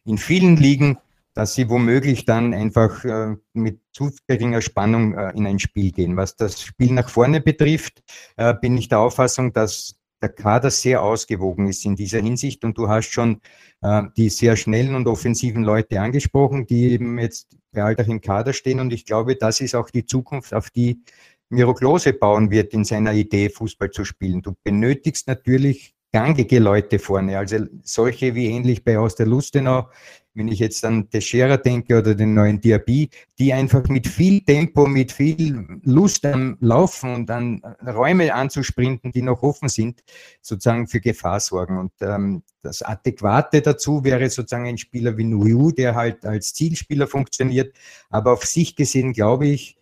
[0.04, 0.98] in vielen Ligen,
[1.34, 6.16] dass sie womöglich dann einfach äh, mit zu geringer Spannung äh, in ein Spiel gehen.
[6.16, 8.02] Was das Spiel nach vorne betrifft,
[8.36, 12.76] äh, bin ich der Auffassung, dass der Kader sehr ausgewogen ist in dieser Hinsicht und
[12.76, 13.40] du hast schon
[13.82, 18.52] äh, die sehr schnellen und offensiven Leute angesprochen, die eben jetzt bei Alltag im Kader
[18.52, 18.80] stehen.
[18.80, 21.02] Und ich glaube, das ist auch die Zukunft, auf die
[21.48, 24.42] Miro Klose bauen wird in seiner Idee, Fußball zu spielen.
[24.42, 29.88] Du benötigst natürlich gangige Leute vorne, also solche wie ähnlich bei Aus der Lustenau,
[30.34, 34.86] wenn ich jetzt an Teixeira denke oder den neuen Diaby, die einfach mit viel Tempo,
[34.86, 40.02] mit viel Lust am Laufen und an Räume anzusprinten, die noch offen sind,
[40.40, 41.78] sozusagen für Gefahr sorgen.
[41.78, 47.06] Und ähm, das Adäquate dazu wäre sozusagen ein Spieler wie Nuyu, der halt als Zielspieler
[47.06, 47.74] funktioniert.
[48.08, 49.76] Aber auf sich gesehen, glaube ich,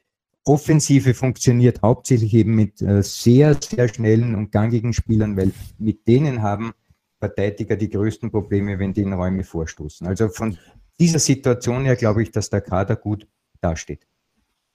[0.45, 6.41] Offensive funktioniert hauptsächlich eben mit äh, sehr, sehr schnellen und gangigen Spielern, weil mit denen
[6.41, 6.73] haben
[7.19, 10.07] Verteidiger die größten Probleme, wenn die in Räume vorstoßen.
[10.07, 10.57] Also von
[11.01, 13.27] dieser Situation her glaube ich, dass der Kader gut
[13.61, 14.07] dasteht.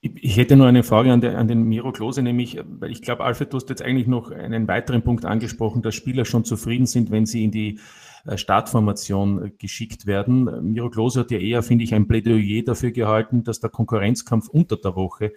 [0.01, 3.23] Ich hätte nur eine Frage an, der, an den Miro Klose, nämlich, weil ich glaube,
[3.23, 7.10] Alfred, du hast jetzt eigentlich noch einen weiteren Punkt angesprochen, dass Spieler schon zufrieden sind,
[7.10, 7.79] wenn sie in die
[8.25, 10.73] äh, Startformation äh, geschickt werden.
[10.73, 14.75] Miro Klose hat ja eher, finde ich, ein Plädoyer dafür gehalten, dass der Konkurrenzkampf unter
[14.75, 15.32] der Woche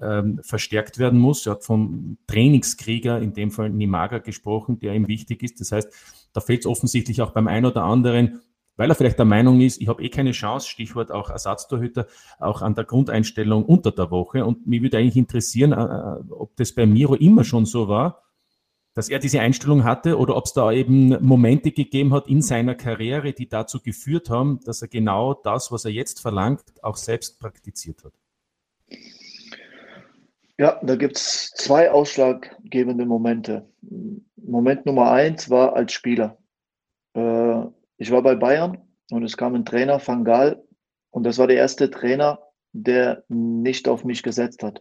[0.00, 1.44] ähm, verstärkt werden muss.
[1.46, 5.60] Er hat vom Trainingskrieger, in dem Fall Nimaga, gesprochen, der ihm wichtig ist.
[5.60, 5.92] Das heißt,
[6.32, 8.40] da fehlt es offensichtlich auch beim einen oder anderen,
[8.76, 12.06] weil er vielleicht der Meinung ist, ich habe eh keine Chance, Stichwort auch Ersatztorhüter,
[12.38, 14.44] auch an der Grundeinstellung unter der Woche.
[14.44, 18.22] Und mich würde eigentlich interessieren, äh, äh, ob das bei Miro immer schon so war,
[18.94, 22.74] dass er diese Einstellung hatte oder ob es da eben Momente gegeben hat in seiner
[22.74, 27.40] Karriere, die dazu geführt haben, dass er genau das, was er jetzt verlangt, auch selbst
[27.40, 28.12] praktiziert hat.
[30.58, 33.66] Ja, da gibt es zwei ausschlaggebende Momente.
[34.44, 36.38] Moment Nummer eins war als Spieler.
[37.14, 37.62] Äh,
[37.96, 38.78] ich war bei Bayern
[39.10, 40.62] und es kam ein Trainer, Van Gaal,
[41.10, 42.40] und das war der erste Trainer,
[42.72, 44.80] der nicht auf mich gesetzt hat.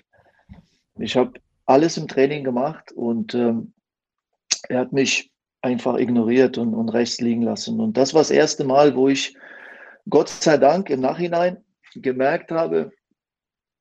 [0.98, 1.34] Ich habe
[1.66, 3.74] alles im Training gemacht und ähm,
[4.70, 7.80] er hat mich einfach ignoriert und, und rechts liegen lassen.
[7.80, 9.36] Und das war das erste Mal, wo ich
[10.10, 11.64] Gott sei Dank im Nachhinein
[11.96, 12.92] gemerkt habe,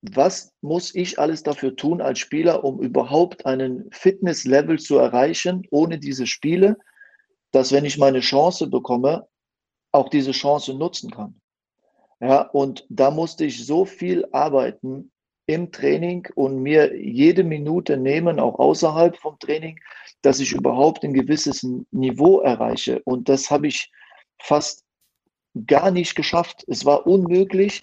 [0.02, 5.98] was muss ich alles dafür tun als Spieler, um überhaupt einen Fitnesslevel zu erreichen, ohne
[5.98, 6.76] diese Spiele,
[7.52, 9.26] dass wenn ich meine Chance bekomme,
[9.92, 11.40] auch diese Chance nutzen kann.
[12.20, 15.10] Ja, und da musste ich so viel arbeiten
[15.46, 19.80] im Training und mir jede Minute nehmen, auch außerhalb vom Training,
[20.22, 23.02] dass ich überhaupt ein gewisses Niveau erreiche.
[23.04, 23.90] Und das habe ich
[24.40, 24.84] fast
[25.66, 26.64] gar nicht geschafft.
[26.68, 27.82] Es war unmöglich,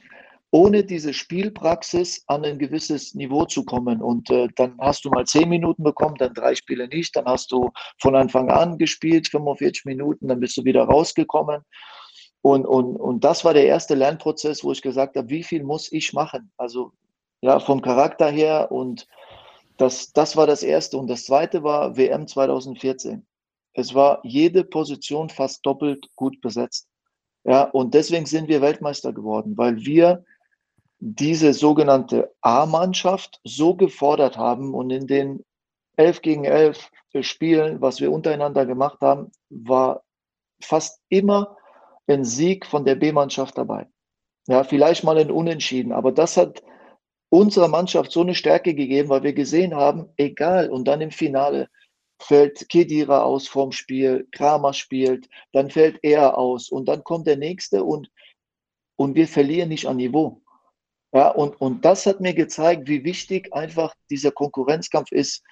[0.51, 4.01] ohne diese Spielpraxis an ein gewisses Niveau zu kommen.
[4.01, 7.51] Und äh, dann hast du mal zehn Minuten bekommen, dann drei Spiele nicht, dann hast
[7.51, 11.63] du von Anfang an gespielt, 45 Minuten, dann bist du wieder rausgekommen.
[12.41, 15.91] Und, und, und das war der erste Lernprozess, wo ich gesagt habe, wie viel muss
[15.91, 16.51] ich machen?
[16.57, 16.93] Also
[17.41, 19.07] ja, vom Charakter her und
[19.77, 20.97] das, das war das erste.
[20.97, 23.25] Und das zweite war WM 2014.
[23.73, 26.87] Es war jede Position fast doppelt gut besetzt.
[27.43, 30.25] Ja, und deswegen sind wir Weltmeister geworden, weil wir
[30.99, 35.43] diese sogenannte A-Mannschaft so gefordert haben und in den
[35.97, 36.89] 11 gegen 11
[37.21, 40.03] Spielen, was wir untereinander gemacht haben, war
[40.61, 41.57] fast immer
[42.07, 43.87] ein Sieg von der B-Mannschaft dabei.
[44.47, 46.63] Ja, vielleicht mal ein Unentschieden, aber das hat
[47.29, 51.69] unserer Mannschaft so eine Stärke gegeben, weil wir gesehen haben, egal, und dann im Finale
[52.19, 57.37] fällt Kedira aus vom Spiel, Kramer spielt, dann fällt er aus und dann kommt der
[57.37, 58.09] nächste und,
[58.95, 60.41] und wir verlieren nicht an Niveau.
[61.13, 65.43] Ja, und, und das hat mir gezeigt, wie wichtig einfach dieser Konkurrenzkampf ist,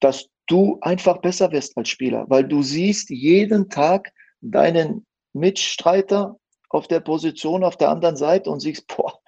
[0.00, 6.36] dass du einfach besser wirst als Spieler, weil du siehst jeden Tag deinen Mitstreiter
[6.68, 9.18] auf der Position auf der anderen Seite und siehst, boah,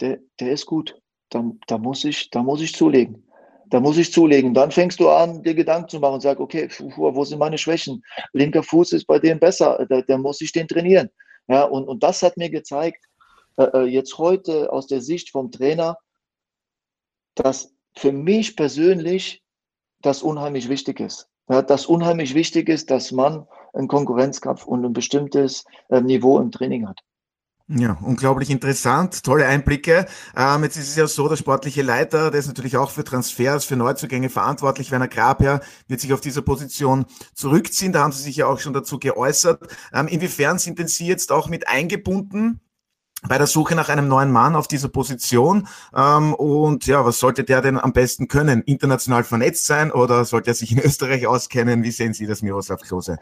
[0.00, 1.00] der, der ist gut.
[1.30, 3.26] Da, da, muss ich, da muss ich zulegen.
[3.68, 4.54] Da muss ich zulegen.
[4.54, 8.04] Dann fängst du an, dir Gedanken zu machen und sagst, okay, wo sind meine Schwächen?
[8.32, 11.10] Linker Fuß ist bei dem besser, da, da muss ich den trainieren.
[11.48, 13.04] Ja, und, und das hat mir gezeigt,
[13.56, 15.98] äh, äh, jetzt heute aus der Sicht vom Trainer,
[17.34, 19.42] dass für mich persönlich
[20.02, 21.28] das unheimlich wichtig ist.
[21.48, 26.50] ja, dass unheimlich wichtig ist, dass man einen Konkurrenzkampf und ein bestimmtes äh, Niveau im
[26.50, 27.00] Training hat.
[27.68, 30.06] Ja, unglaublich interessant, tolle Einblicke.
[30.36, 33.64] Ähm, jetzt ist es ja so, der sportliche Leiter, der ist natürlich auch für Transfers,
[33.64, 34.92] für Neuzugänge verantwortlich.
[34.92, 37.92] Werner Grabherr wird sich auf dieser Position zurückziehen.
[37.92, 39.66] Da haben Sie sich ja auch schon dazu geäußert.
[39.92, 42.60] Ähm, inwiefern sind denn Sie jetzt auch mit eingebunden
[43.28, 45.68] bei der Suche nach einem neuen Mann auf dieser Position.
[45.96, 48.62] Ähm, und ja, was sollte der denn am besten können?
[48.62, 51.82] International vernetzt sein oder sollte er sich in Österreich auskennen?
[51.82, 53.18] Wie sehen Sie das, Miroslav Klose?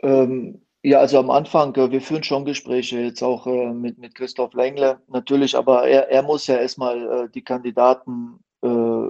[0.00, 4.14] Ähm, ja, also am Anfang, äh, wir führen schon Gespräche, jetzt auch äh, mit, mit
[4.14, 9.08] Christoph Lengle natürlich, aber er, er muss ja erstmal äh, die Kandidaten äh,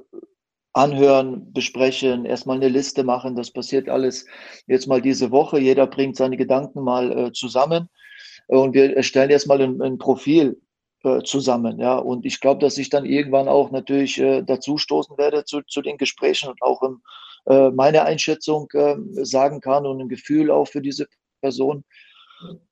[0.72, 3.36] anhören, besprechen, erstmal eine Liste machen.
[3.36, 4.26] Das passiert alles
[4.66, 5.58] jetzt mal diese Woche.
[5.58, 7.88] Jeder bringt seine Gedanken mal äh, zusammen
[8.48, 10.60] und wir erstellen erstmal ein, ein Profil
[11.04, 11.78] äh, zusammen.
[11.78, 15.62] Ja, und ich glaube, dass ich dann irgendwann auch natürlich äh, dazu stoßen werde zu,
[15.62, 17.02] zu den Gesprächen und auch im,
[17.46, 21.06] äh, meine Einschätzung ähm, sagen kann und ein Gefühl auch für diese
[21.40, 21.84] Person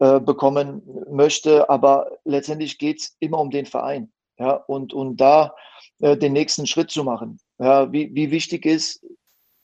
[0.00, 1.68] äh, bekommen möchte.
[1.70, 4.12] Aber letztendlich geht es immer um den Verein.
[4.38, 5.54] Ja, und, und da
[6.00, 7.38] äh, den nächsten Schritt zu machen.
[7.58, 9.06] Ja, wie, wie wichtig ist,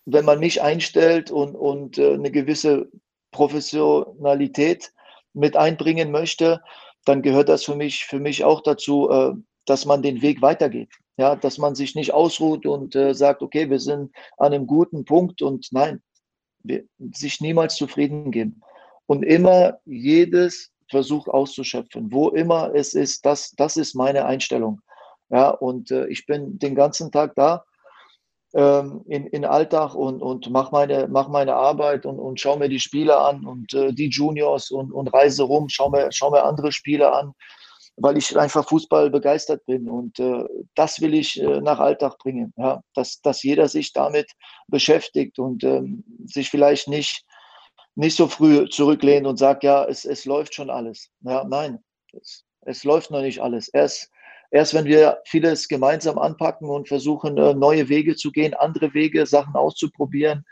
[0.07, 2.89] wenn man mich einstellt und, und äh, eine gewisse
[3.33, 4.93] Professionalität
[5.35, 6.63] mit einbringen möchte,
[7.05, 9.33] dann gehört das für mich, für mich auch dazu, äh,
[9.67, 10.91] dass man den Weg weitergeht.
[11.19, 15.05] Ja, dass man sich nicht ausruht und äh, sagt, okay, wir sind an einem guten
[15.05, 16.03] Punkt und nein,
[16.63, 18.63] wir, sich niemals zufrieden geben.
[19.07, 24.81] Und immer jedes Versuch auszuschöpfen, wo immer es ist, das, das ist meine Einstellung.
[25.29, 27.65] Ja, und äh, ich bin den ganzen Tag da
[28.55, 32.69] ähm, in, in Alltag und, und mache meine, mach meine Arbeit und, und schaue mir
[32.69, 36.45] die Spiele an und äh, die Juniors und, und reise rum, schaue mir, schau mir
[36.45, 37.33] andere Spiele an,
[37.97, 39.89] weil ich einfach Fußball begeistert bin.
[39.89, 42.83] Und äh, das will ich äh, nach Alltag bringen, ja?
[42.95, 44.31] dass, dass jeder sich damit
[44.67, 47.25] beschäftigt und ähm, sich vielleicht nicht,
[47.95, 51.09] nicht so früh zurücklehnt und sagt, ja, es, es läuft schon alles.
[51.21, 53.69] Ja, nein, es, es läuft noch nicht alles.
[53.69, 54.11] Erst
[54.53, 59.25] Erst wenn wir vieles gemeinsam anpacken und versuchen, äh, neue Wege zu gehen, andere Wege,
[59.25, 60.45] Sachen auszuprobieren,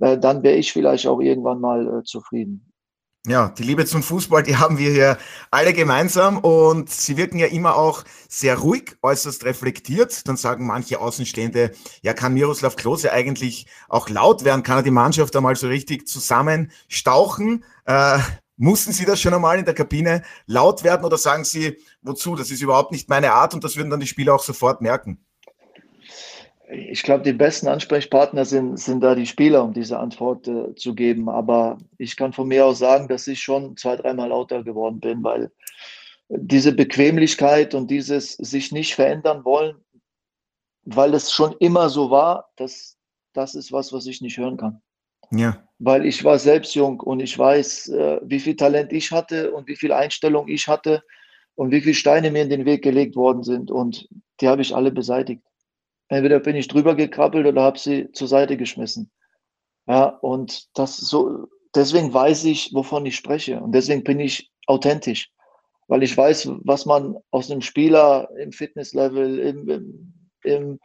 [0.00, 2.70] äh, dann wäre ich vielleicht auch irgendwann mal äh, zufrieden.
[3.26, 5.18] Ja, die Liebe zum Fußball, die haben wir hier
[5.50, 10.26] alle gemeinsam und sie wirken ja immer auch sehr ruhig, äußerst reflektiert.
[10.26, 11.72] Dann sagen manche Außenstehende,
[12.02, 14.62] ja, kann Miroslav Klose eigentlich auch laut werden?
[14.62, 17.64] Kann er die Mannschaft einmal so richtig zusammenstauchen?
[17.84, 18.20] Äh,
[18.62, 22.36] Mussten Sie das schon einmal in der Kabine laut werden oder sagen Sie, wozu?
[22.36, 25.24] Das ist überhaupt nicht meine Art und das würden dann die Spieler auch sofort merken.
[26.70, 30.94] Ich glaube, die besten Ansprechpartner sind, sind da die Spieler, um diese Antwort äh, zu
[30.94, 31.30] geben.
[31.30, 35.24] Aber ich kann von mir aus sagen, dass ich schon zwei, dreimal lauter geworden bin,
[35.24, 35.50] weil
[36.28, 39.76] diese Bequemlichkeit und dieses sich nicht verändern wollen,
[40.84, 42.98] weil es schon immer so war, das,
[43.32, 44.82] das ist was, was ich nicht hören kann.
[45.30, 45.62] Ja.
[45.78, 49.66] Weil ich war selbst jung und ich weiß, äh, wie viel Talent ich hatte und
[49.66, 51.02] wie viel Einstellung ich hatte
[51.54, 53.70] und wie viele Steine mir in den Weg gelegt worden sind.
[53.70, 54.08] Und
[54.40, 55.42] die habe ich alle beseitigt.
[56.08, 59.10] Entweder bin ich drüber gekrabbelt oder habe sie zur Seite geschmissen.
[59.86, 63.60] Ja, und das so, deswegen weiß ich, wovon ich spreche.
[63.60, 65.30] Und deswegen bin ich authentisch.
[65.86, 70.14] Weil ich weiß, was man aus einem Spieler im Fitnesslevel, im, im,
[70.44, 70.80] im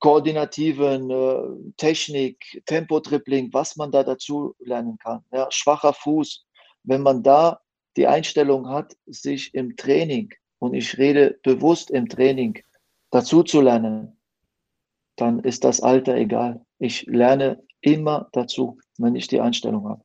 [0.00, 5.24] koordinativen äh, Technik, Tempo-Tripling, was man da dazu lernen kann.
[5.32, 6.46] Ja, schwacher Fuß,
[6.82, 7.60] wenn man da
[7.96, 12.62] die Einstellung hat, sich im Training, und ich rede bewusst im Training,
[13.10, 14.18] dazu zu lernen,
[15.16, 16.64] dann ist das Alter egal.
[16.78, 20.04] Ich lerne immer dazu, wenn ich die Einstellung habe.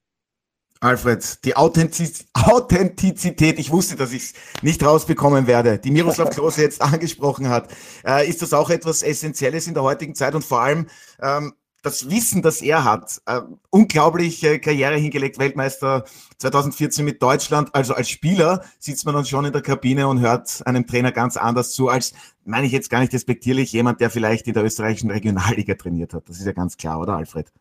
[0.81, 6.61] Alfred, die Authentiz Authentizität, ich wusste, dass ich es nicht rausbekommen werde, die Miroslav Klose
[6.61, 7.69] jetzt angesprochen hat.
[8.05, 10.87] Äh, ist das auch etwas Essentielles in der heutigen Zeit und vor allem
[11.21, 16.05] ähm, das Wissen, das er hat, äh, unglaubliche Karriere hingelegt, Weltmeister
[16.37, 17.73] 2014 mit Deutschland.
[17.73, 21.37] Also als Spieler sitzt man dann schon in der Kabine und hört einem Trainer ganz
[21.37, 22.13] anders zu, als,
[22.45, 26.27] meine ich jetzt gar nicht respektierlich, jemand, der vielleicht in der österreichischen Regionalliga trainiert hat.
[26.27, 27.51] Das ist ja ganz klar, oder Alfred?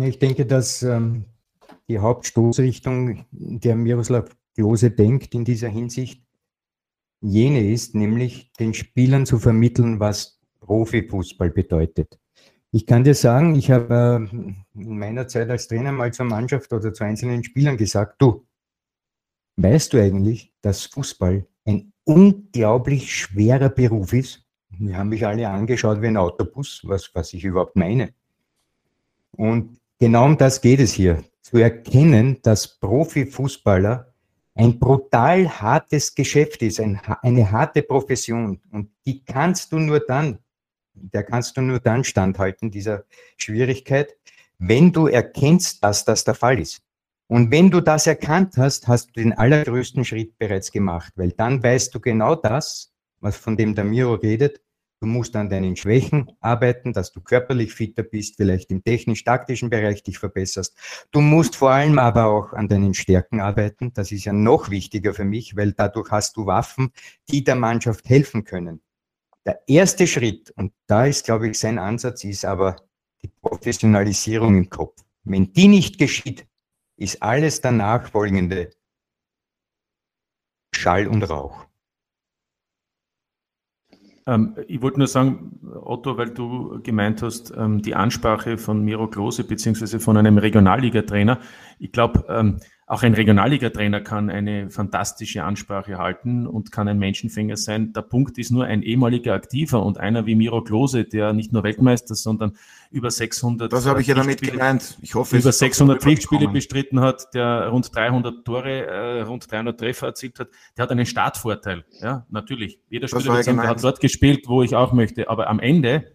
[0.00, 1.26] Ich denke, dass ähm,
[1.88, 6.22] die Hauptstoßrichtung, der Miroslav Klose denkt in dieser Hinsicht,
[7.20, 12.18] jene ist, nämlich den Spielern zu vermitteln, was Profifußball bedeutet.
[12.70, 16.72] Ich kann dir sagen, ich habe äh, in meiner Zeit als Trainer mal zur Mannschaft
[16.72, 18.46] oder zu einzelnen Spielern gesagt, du,
[19.56, 24.46] weißt du eigentlich, dass Fußball ein unglaublich schwerer Beruf ist?
[24.70, 28.14] Wir haben mich alle angeschaut wie ein Autobus, was, was ich überhaupt meine.
[29.32, 34.12] Und genau um das geht es hier zu erkennen, dass Profifußballer
[34.54, 38.60] ein brutal hartes Geschäft ist, ein, eine harte Profession.
[38.72, 40.38] Und die kannst du nur dann
[40.94, 43.04] der kannst du nur dann standhalten, dieser
[43.36, 44.16] Schwierigkeit,
[44.58, 46.82] wenn du erkennst, dass das der Fall ist.
[47.28, 51.62] Und wenn du das erkannt hast, hast du den allergrößten Schritt bereits gemacht, weil dann
[51.62, 54.60] weißt du genau das, was von dem der Miro redet.
[55.02, 60.04] Du musst an deinen Schwächen arbeiten, dass du körperlich fitter bist, vielleicht im technisch-taktischen Bereich
[60.04, 60.76] dich verbesserst.
[61.10, 63.92] Du musst vor allem aber auch an deinen Stärken arbeiten.
[63.92, 66.92] Das ist ja noch wichtiger für mich, weil dadurch hast du Waffen,
[67.28, 68.80] die der Mannschaft helfen können.
[69.44, 72.76] Der erste Schritt, und da ist, glaube ich, sein Ansatz, ist aber
[73.24, 75.02] die Professionalisierung im Kopf.
[75.24, 76.46] Wenn die nicht geschieht,
[76.96, 78.70] ist alles danach folgende
[80.72, 81.71] Schall und Rauch.
[84.26, 89.08] Ähm, ich wollte nur sagen, Otto, weil du gemeint hast, ähm, die Ansprache von Miro
[89.08, 91.40] Klose beziehungsweise von einem Regionalligatrainer.
[91.78, 97.56] Ich glaube, ähm, auch ein Regionalliga-Trainer kann eine fantastische Ansprache halten und kann ein Menschenfänger
[97.56, 97.92] sein.
[97.92, 101.62] Der Punkt ist nur ein ehemaliger Aktiver und einer wie Miro Klose, der nicht nur
[101.62, 102.56] Weltmeister, sondern
[102.90, 104.98] über 600 Das habe ich ja damit gemeint.
[105.00, 110.08] Ich hoffe, über 600 Pflichtspiele bestritten hat, der rund 300 Tore, äh, rund 300 Treffer
[110.08, 110.48] erzielt hat.
[110.76, 111.84] Der hat einen Startvorteil.
[112.00, 112.80] Ja, natürlich.
[112.90, 115.30] Jeder Spieler ja der hat dort gespielt, wo ich auch möchte.
[115.30, 116.12] Aber am Ende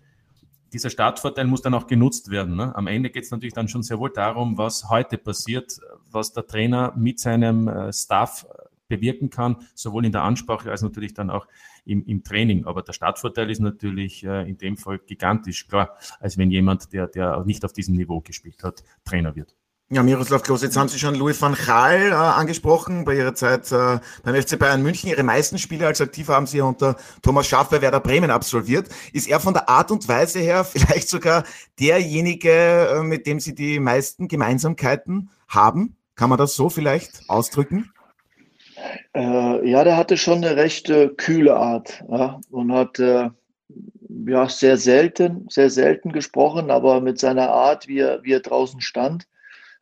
[0.73, 2.55] dieser Startvorteil muss dann auch genutzt werden.
[2.55, 2.75] Ne?
[2.75, 5.79] Am Ende geht es natürlich dann schon sehr wohl darum, was heute passiert,
[6.11, 8.45] was der Trainer mit seinem äh, Staff
[8.87, 11.47] bewirken kann, sowohl in der Ansprache als natürlich dann auch
[11.85, 12.65] im, im Training.
[12.65, 17.07] Aber der Startvorteil ist natürlich äh, in dem Fall gigantisch, klar, als wenn jemand, der,
[17.07, 19.55] der nicht auf diesem Niveau gespielt hat, Trainer wird.
[19.89, 23.71] Ja, Miroslav Klose, jetzt haben Sie schon Louis van Gaal äh, angesprochen bei Ihrer Zeit
[23.71, 25.09] äh, beim FC Bayern München.
[25.09, 28.89] Ihre meisten Spiele als Aktiver haben Sie ja unter Thomas Schaff bei Werder Bremen absolviert.
[29.13, 31.45] Ist er von der Art und Weise her vielleicht sogar
[31.79, 35.96] derjenige, äh, mit dem Sie die meisten Gemeinsamkeiten haben?
[36.17, 37.93] Kann man das so vielleicht ausdrücken?
[39.15, 43.29] Äh, ja, der hatte schon eine recht äh, kühle Art ja, und hat äh,
[44.25, 48.81] ja sehr selten, sehr selten gesprochen, aber mit seiner Art, wie er, wie er draußen
[48.81, 49.27] stand,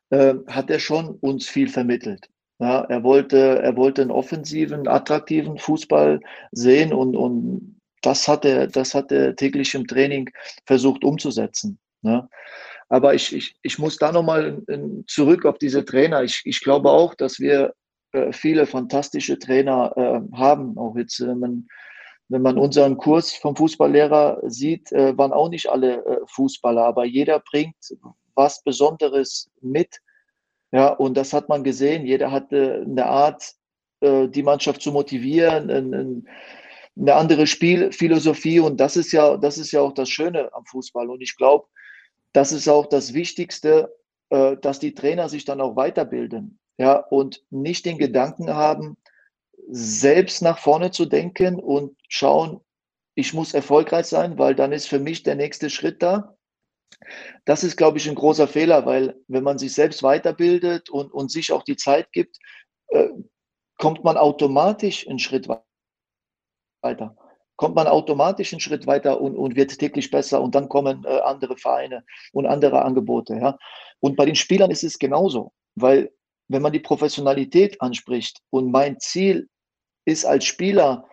[0.10, 2.30] äh, hat er schon uns viel vermittelt.
[2.60, 6.20] Ja, er wollte, er wollte einen offensiven, attraktiven Fußball
[6.52, 10.30] sehen und, und das hat er, das hat er täglich im Training
[10.66, 11.80] versucht umzusetzen.
[12.02, 12.30] Ja.
[12.90, 14.62] Aber ich, ich, ich muss da nochmal
[15.08, 16.24] zurück auf diese Trainer.
[16.24, 17.74] Ich, ich glaube auch, dass wir
[18.12, 20.78] äh, viele fantastische Trainer äh, haben.
[20.78, 21.68] Auch jetzt, wenn man,
[22.30, 27.06] wenn man unseren Kurs vom Fußballlehrer sieht, äh, waren auch nicht alle äh, Fußballer, aber
[27.06, 27.76] jeder bringt
[28.36, 30.00] was Besonderes mit.
[30.72, 32.06] Ja, und das hat man gesehen.
[32.06, 33.54] Jeder hatte eine Art,
[34.02, 36.24] äh, die Mannschaft zu motivieren,
[36.98, 38.60] eine andere Spielphilosophie.
[38.60, 41.10] Und das ist ja, das ist ja auch das Schöne am Fußball.
[41.10, 41.66] Und ich glaube,
[42.36, 43.96] das ist auch das Wichtigste,
[44.30, 46.60] äh, dass die Trainer sich dann auch weiterbilden.
[46.78, 48.98] Ja, und nicht den Gedanken haben,
[49.70, 52.60] selbst nach vorne zu denken und schauen,
[53.16, 56.36] ich muss erfolgreich sein, weil dann ist für mich der nächste Schritt da.
[57.46, 61.32] Das ist, glaube ich, ein großer Fehler, weil wenn man sich selbst weiterbildet und, und
[61.32, 62.38] sich auch die Zeit gibt,
[62.90, 63.08] äh,
[63.78, 65.48] kommt man automatisch einen Schritt
[66.82, 67.16] weiter.
[67.58, 71.20] Kommt man automatisch einen Schritt weiter und, und wird täglich besser und dann kommen äh,
[71.22, 73.36] andere Vereine und andere Angebote.
[73.36, 73.58] Ja?
[74.00, 76.12] Und bei den Spielern ist es genauso, weil
[76.48, 79.50] wenn man die Professionalität anspricht und mein Ziel
[80.06, 81.08] ist als Spieler,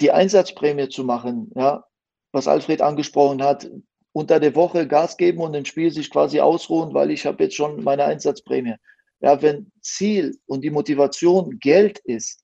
[0.00, 1.84] die Einsatzprämie zu machen, ja,
[2.32, 3.70] was Alfred angesprochen hat,
[4.12, 7.56] unter der Woche Gas geben und im Spiel sich quasi ausruhen, weil ich habe jetzt
[7.56, 8.74] schon meine Einsatzprämie.
[9.20, 12.42] Ja, wenn Ziel und die Motivation Geld ist,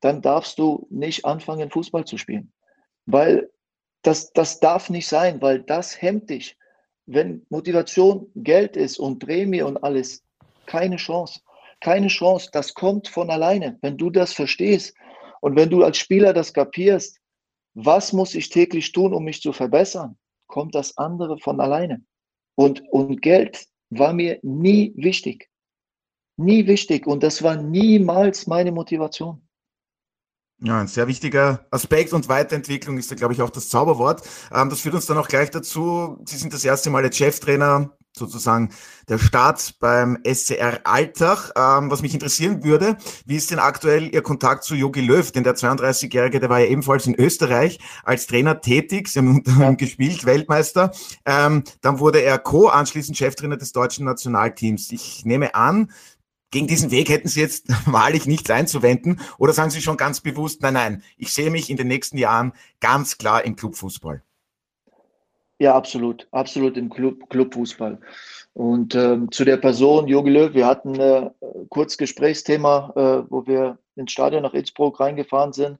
[0.00, 2.52] dann darfst du nicht anfangen, Fußball zu spielen.
[3.12, 3.50] Weil
[4.02, 6.56] das, das darf nicht sein, weil das hemmt dich.
[7.06, 10.24] Wenn Motivation Geld ist und Prämie und alles,
[10.66, 11.40] keine Chance.
[11.80, 12.50] Keine Chance.
[12.52, 13.78] Das kommt von alleine.
[13.82, 14.94] Wenn du das verstehst
[15.40, 17.18] und wenn du als Spieler das kapierst,
[17.74, 20.16] was muss ich täglich tun, um mich zu verbessern?
[20.50, 22.04] kommt das andere von alleine.
[22.56, 25.48] Und, und Geld war mir nie wichtig.
[26.36, 27.06] Nie wichtig.
[27.06, 29.48] Und das war niemals meine Motivation.
[30.62, 34.22] Ja, ein sehr wichtiger Aspekt und Weiterentwicklung ist da, glaube ich, auch das Zauberwort.
[34.52, 36.18] Ähm, das führt uns dann auch gleich dazu.
[36.26, 38.70] Sie sind das erste Mal jetzt Cheftrainer sozusagen
[39.08, 41.52] der Start beim SCR Alltag.
[41.56, 45.30] Ähm, was mich interessieren würde, wie ist denn aktuell Ihr Kontakt zu Jogi Löw?
[45.32, 49.08] Denn der 32-Jährige, der war ja ebenfalls in Österreich als Trainer tätig.
[49.08, 50.92] Sie haben unter ihm gespielt, Weltmeister.
[51.24, 52.68] Ähm, dann wurde er Co.
[52.68, 54.92] anschließend Cheftrainer des deutschen Nationalteams.
[54.92, 55.90] Ich nehme an,
[56.50, 59.20] gegen diesen Weg hätten Sie jetzt wahrlich nichts einzuwenden.
[59.38, 62.52] Oder sagen Sie schon ganz bewusst, nein, nein, ich sehe mich in den nächsten Jahren
[62.80, 64.22] ganz klar im Clubfußball.
[65.58, 67.98] Ja, absolut, absolut im Club, Clubfußball.
[68.54, 71.30] Und ähm, zu der Person Jogi Löw, wir hatten äh,
[71.68, 75.78] kurz Gesprächsthema, äh, wo wir ins Stadion nach Innsbruck reingefahren sind.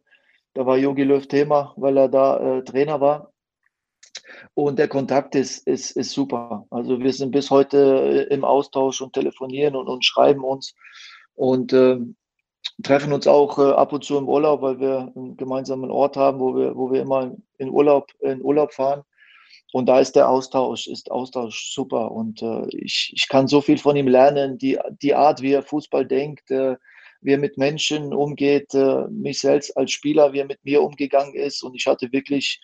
[0.54, 3.29] Da war Jogi Löw Thema, weil er da äh, Trainer war.
[4.54, 6.66] Und der Kontakt ist, ist, ist super.
[6.70, 10.74] Also wir sind bis heute im Austausch und telefonieren und, und schreiben uns
[11.34, 11.98] und äh,
[12.82, 16.40] treffen uns auch äh, ab und zu im Urlaub, weil wir einen gemeinsamen Ort haben,
[16.40, 19.02] wo wir, wo wir immer in Urlaub, in Urlaub fahren.
[19.72, 22.10] Und da ist der Austausch, ist Austausch super.
[22.10, 25.62] Und äh, ich, ich kann so viel von ihm lernen, die, die Art, wie er
[25.62, 26.76] Fußball denkt, äh,
[27.20, 31.34] wie er mit Menschen umgeht, äh, mich selbst als Spieler, wie er mit mir umgegangen
[31.34, 31.62] ist.
[31.62, 32.60] Und ich hatte wirklich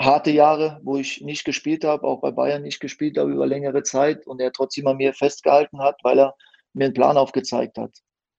[0.00, 3.82] harte Jahre, wo ich nicht gespielt habe, auch bei Bayern nicht gespielt habe über längere
[3.82, 6.34] Zeit und er trotzdem an mir festgehalten hat, weil er
[6.72, 7.92] mir einen Plan aufgezeigt hat.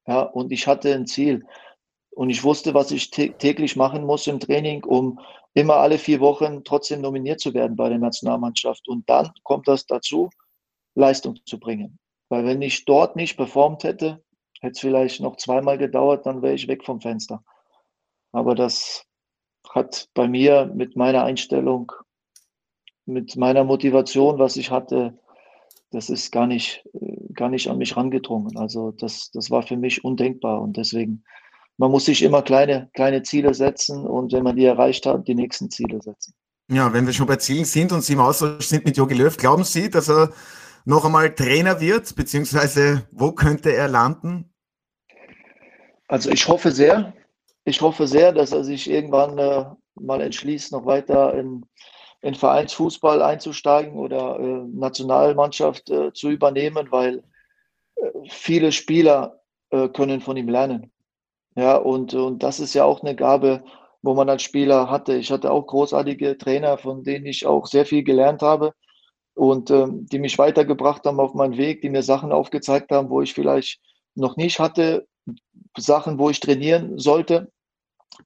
[0.07, 1.45] Ja, und ich hatte ein Ziel.
[2.09, 5.19] Und ich wusste, was ich täglich machen muss im Training, um
[5.53, 8.87] immer alle vier Wochen trotzdem nominiert zu werden bei der Nationalmannschaft.
[8.87, 10.29] Und dann kommt das dazu,
[10.95, 11.99] Leistung zu bringen.
[12.29, 14.23] Weil wenn ich dort nicht performt hätte,
[14.61, 17.43] hätte es vielleicht noch zweimal gedauert, dann wäre ich weg vom Fenster.
[18.31, 19.05] Aber das
[19.73, 21.91] hat bei mir mit meiner Einstellung,
[23.05, 25.17] mit meiner Motivation, was ich hatte,
[25.91, 26.83] das ist gar nicht,
[27.33, 28.57] gar nicht an mich rangedrungen.
[28.57, 31.23] Also das, das war für mich undenkbar und deswegen,
[31.77, 35.35] man muss sich immer kleine, kleine Ziele setzen und wenn man die erreicht hat, die
[35.35, 36.33] nächsten Ziele setzen.
[36.69, 39.35] Ja, wenn wir schon bei Zielen sind und Sie im Austausch sind mit Jogi Löw,
[39.35, 40.31] glauben Sie, dass er
[40.85, 44.53] noch einmal Trainer wird, beziehungsweise wo könnte er landen?
[46.07, 47.13] Also ich hoffe sehr,
[47.63, 51.65] ich hoffe sehr, dass er sich irgendwann äh, mal entschließt, noch weiter in,
[52.21, 57.23] in Vereinsfußball einzusteigen oder äh, Nationalmannschaft äh, zu übernehmen, weil
[57.95, 60.91] äh, viele Spieler äh, können von ihm lernen.
[61.55, 63.63] Ja, und, und das ist ja auch eine Gabe,
[64.01, 65.15] wo man als Spieler hatte.
[65.15, 68.73] Ich hatte auch großartige Trainer, von denen ich auch sehr viel gelernt habe
[69.33, 73.21] und ähm, die mich weitergebracht haben auf meinen Weg, die mir Sachen aufgezeigt haben, wo
[73.21, 73.79] ich vielleicht
[74.15, 75.07] noch nicht hatte,
[75.77, 77.51] Sachen, wo ich trainieren sollte.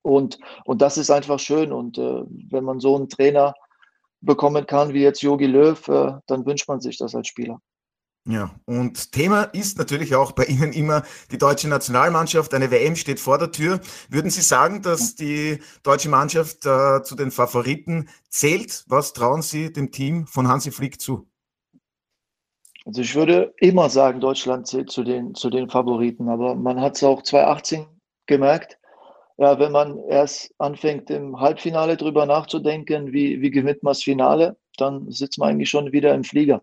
[0.01, 1.71] Und, und das ist einfach schön.
[1.71, 3.53] Und äh, wenn man so einen Trainer
[4.21, 7.59] bekommen kann wie jetzt Jogi Löw, äh, dann wünscht man sich das als Spieler.
[8.27, 12.55] Ja, und Thema ist natürlich auch bei Ihnen immer die deutsche Nationalmannschaft.
[12.55, 13.79] Eine WM steht vor der Tür.
[14.09, 18.83] Würden Sie sagen, dass die deutsche Mannschaft äh, zu den Favoriten zählt?
[18.87, 21.27] Was trauen Sie dem Team von Hansi Flick zu?
[22.85, 26.95] Also ich würde immer sagen, Deutschland zählt zu den, zu den Favoriten, aber man hat
[26.95, 27.87] es auch 2018
[28.27, 28.77] gemerkt.
[29.37, 34.55] Ja, wenn man erst anfängt, im Halbfinale drüber nachzudenken, wie, wie gewinnt man das Finale,
[34.77, 36.61] dann sitzt man eigentlich schon wieder im Flieger.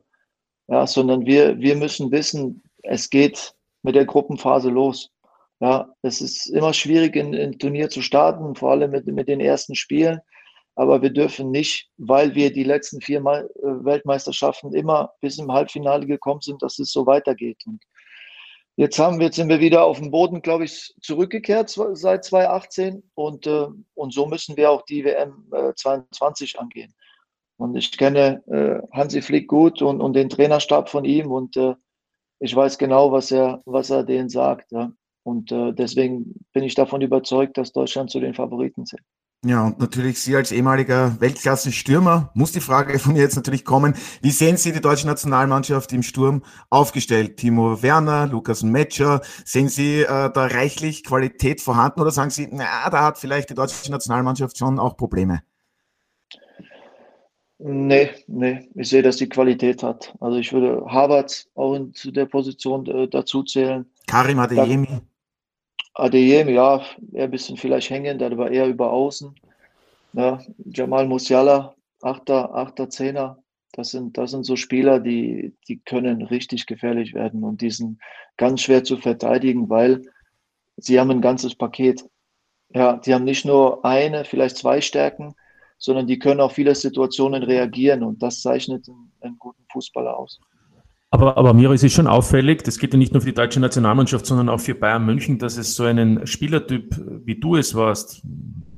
[0.68, 5.10] Ja, sondern wir, wir müssen wissen, es geht mit der Gruppenphase los.
[5.60, 9.74] Ja, es ist immer schwierig, ein, Turnier zu starten, vor allem mit, mit den ersten
[9.74, 10.20] Spielen.
[10.74, 15.52] Aber wir dürfen nicht, weil wir die letzten vier Mal, äh, Weltmeisterschaften immer bis im
[15.52, 17.62] Halbfinale gekommen sind, dass es so weitergeht.
[17.66, 17.82] Und
[18.76, 23.02] jetzt haben wir, jetzt sind wir wieder auf den Boden, glaube ich, zurückgekehrt seit 2018
[23.14, 26.94] und, äh, und so müssen wir auch die WM äh, 22 angehen.
[27.58, 31.74] Und ich kenne äh, Hansi Flick gut und, und den Trainerstab von ihm und äh,
[32.40, 34.72] ich weiß genau, was er, was er denen sagt.
[34.72, 34.90] Ja.
[35.22, 39.04] Und äh, deswegen bin ich davon überzeugt, dass Deutschland zu den Favoriten zählt.
[39.44, 43.94] Ja, und natürlich Sie als ehemaliger Weltklasse-Stürmer muss die Frage von mir jetzt natürlich kommen.
[44.20, 47.38] Wie sehen Sie die deutsche Nationalmannschaft im Sturm aufgestellt?
[47.38, 52.88] Timo Werner, Lukas Metscher, sehen Sie äh, da reichlich Qualität vorhanden oder sagen Sie, na,
[52.88, 55.42] da hat vielleicht die deutsche Nationalmannschaft schon auch Probleme?
[57.58, 60.14] Nee, nee, ich sehe, dass die Qualität hat.
[60.20, 63.86] Also ich würde Harvard auch in, zu der Position äh, dazu zählen.
[64.06, 65.00] Karim Adeyemi.
[65.94, 66.82] Adeyemi, ja,
[67.12, 69.34] eher ein bisschen vielleicht hängend, aber eher über außen.
[70.14, 76.22] Ja, Jamal Musiala, Achter, Achter, Zehner, das sind, das sind so Spieler, die, die können
[76.22, 78.00] richtig gefährlich werden und die sind
[78.36, 80.02] ganz schwer zu verteidigen, weil
[80.76, 82.04] sie haben ein ganzes Paket.
[82.74, 85.34] Ja, die haben nicht nur eine, vielleicht zwei Stärken,
[85.78, 90.38] sondern die können auf viele Situationen reagieren und das zeichnet einen, einen guten Fußballer aus.
[91.12, 93.60] Aber, aber Miro, es ist schon auffällig, das geht ja nicht nur für die deutsche
[93.60, 98.22] Nationalmannschaft, sondern auch für Bayern München, dass es so einen Spielertyp, wie du es warst,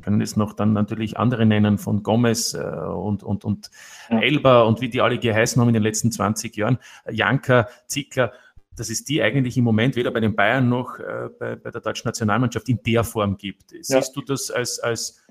[0.02, 3.70] können es noch dann natürlich andere nennen, von Gomez äh, und, und, und
[4.10, 4.18] ja.
[4.20, 6.78] Elba und wie die alle geheißen haben in den letzten 20 Jahren,
[7.08, 8.32] Janka, Zickler,
[8.74, 11.80] dass es die eigentlich im Moment weder bei den Bayern noch äh, bei, bei der
[11.82, 13.70] deutschen Nationalmannschaft in der Form gibt.
[13.70, 14.00] Siehst ja.
[14.12, 15.24] du das als, als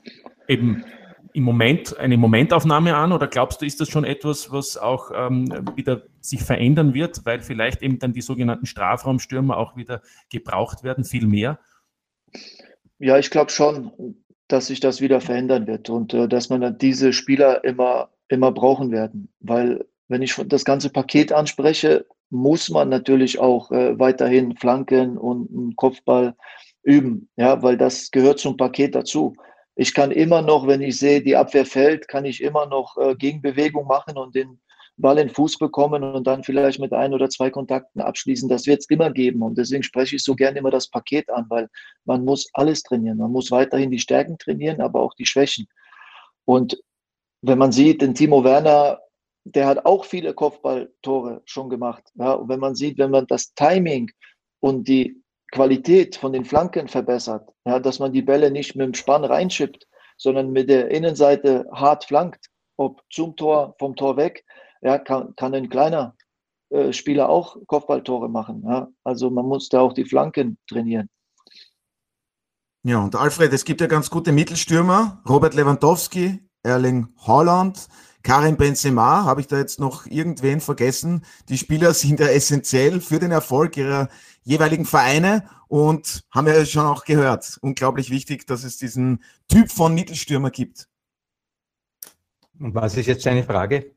[0.47, 0.85] eben
[1.33, 5.47] im Moment eine Momentaufnahme an oder glaubst du, ist das schon etwas, was auch ähm,
[5.75, 11.03] wieder sich verändern wird, weil vielleicht eben dann die sogenannten Strafraumstürmer auch wieder gebraucht werden,
[11.03, 11.59] viel mehr?
[12.99, 13.91] Ja, ich glaube schon,
[14.47, 18.51] dass sich das wieder verändern wird und äh, dass man dann diese Spieler immer, immer
[18.51, 19.29] brauchen werden.
[19.39, 25.75] Weil wenn ich das ganze Paket anspreche, muss man natürlich auch äh, weiterhin Flanken und
[25.75, 26.35] Kopfball
[26.83, 29.33] üben, ja, weil das gehört zum Paket dazu.
[29.75, 33.15] Ich kann immer noch, wenn ich sehe, die Abwehr fällt, kann ich immer noch äh,
[33.15, 34.59] Gegenbewegung machen und den
[34.97, 38.47] Ball in Fuß bekommen und dann vielleicht mit ein oder zwei Kontakten abschließen.
[38.47, 39.41] Das wird es immer geben.
[39.41, 41.67] Und deswegen spreche ich so gerne immer das Paket an, weil
[42.05, 43.17] man muss alles trainieren.
[43.17, 45.67] Man muss weiterhin die Stärken trainieren, aber auch die Schwächen.
[46.45, 46.79] Und
[47.41, 48.99] wenn man sieht, den Timo Werner,
[49.45, 52.03] der hat auch viele Kopfballtore schon gemacht.
[52.15, 54.11] Ja, und wenn man sieht, wenn man das Timing
[54.59, 55.22] und die
[55.53, 59.87] Qualität von den Flanken verbessert, ja, dass man die Bälle nicht mit dem Spann reinschippt,
[60.17, 64.45] sondern mit der Innenseite hart flankt, ob zum Tor, vom Tor weg,
[64.81, 66.15] ja, kann, kann ein kleiner
[66.71, 68.63] äh, Spieler auch Kopfballtore machen.
[68.67, 68.87] Ja.
[69.03, 71.07] Also man muss da auch die Flanken trainieren.
[72.83, 75.21] Ja, und Alfred, es gibt ja ganz gute Mittelstürmer.
[75.29, 77.87] Robert Lewandowski, Erling Haaland,
[78.23, 81.25] Karim Benzema, habe ich da jetzt noch irgendwen vergessen?
[81.49, 84.09] Die Spieler sind ja essentiell für den Erfolg ihrer
[84.43, 87.57] jeweiligen Vereine und haben ja schon auch gehört.
[87.61, 90.87] Unglaublich wichtig, dass es diesen Typ von Mittelstürmer gibt.
[92.59, 93.93] Und was ist jetzt deine Frage?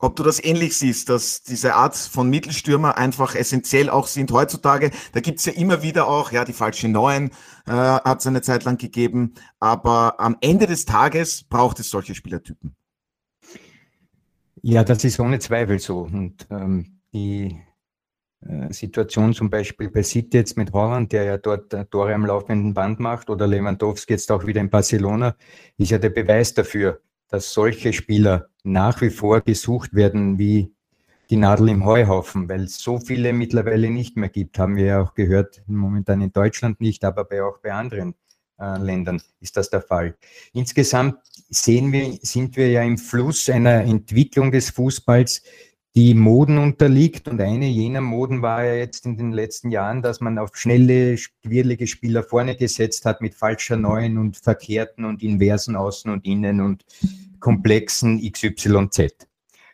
[0.00, 4.90] ob du das ähnlich siehst, dass diese Art von Mittelstürmer einfach essentiell auch sind heutzutage.
[5.12, 7.30] Da gibt's ja immer wieder auch, ja, die falschen Neuen
[7.66, 12.14] äh, hat es eine Zeit lang gegeben, aber am Ende des Tages braucht es solche
[12.14, 12.74] Spielertypen.
[14.62, 16.00] Ja, das ist ohne Zweifel so.
[16.00, 17.60] Und ähm, die
[18.40, 22.26] äh, Situation zum Beispiel bei City jetzt mit Holland, der ja dort äh, Tore am
[22.26, 25.34] laufenden Band macht, oder Lewandowski jetzt auch wieder in Barcelona,
[25.78, 30.74] ist ja der Beweis dafür, dass solche Spieler nach wie vor gesucht werden wie
[31.30, 35.02] die Nadel im Heuhaufen, weil es so viele mittlerweile nicht mehr gibt, haben wir ja
[35.02, 38.14] auch gehört, momentan in Deutschland nicht, aber bei, auch bei anderen
[38.78, 40.16] Ländern ist das der Fall.
[40.52, 41.16] Insgesamt
[41.48, 45.42] sehen wir, sind wir ja im Fluss einer Entwicklung des Fußballs,
[45.94, 47.26] die Moden unterliegt.
[47.26, 51.16] Und eine jener Moden war ja jetzt in den letzten Jahren, dass man auf schnelle,
[51.42, 56.60] quirlige Spieler vorne gesetzt hat mit falscher Neuen und verkehrten und inversen Außen und Innen
[56.60, 56.84] und
[57.40, 59.26] komplexen XYZ.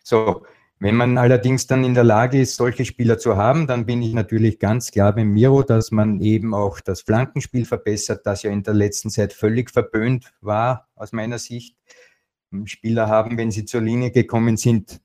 [0.03, 0.47] So,
[0.79, 4.13] wenn man allerdings dann in der Lage ist, solche Spieler zu haben, dann bin ich
[4.13, 8.63] natürlich ganz klar beim Miro, dass man eben auch das Flankenspiel verbessert, das ja in
[8.63, 11.77] der letzten Zeit völlig verböhnt war, aus meiner Sicht.
[12.65, 15.01] Spieler haben, wenn sie zur Linie gekommen sind,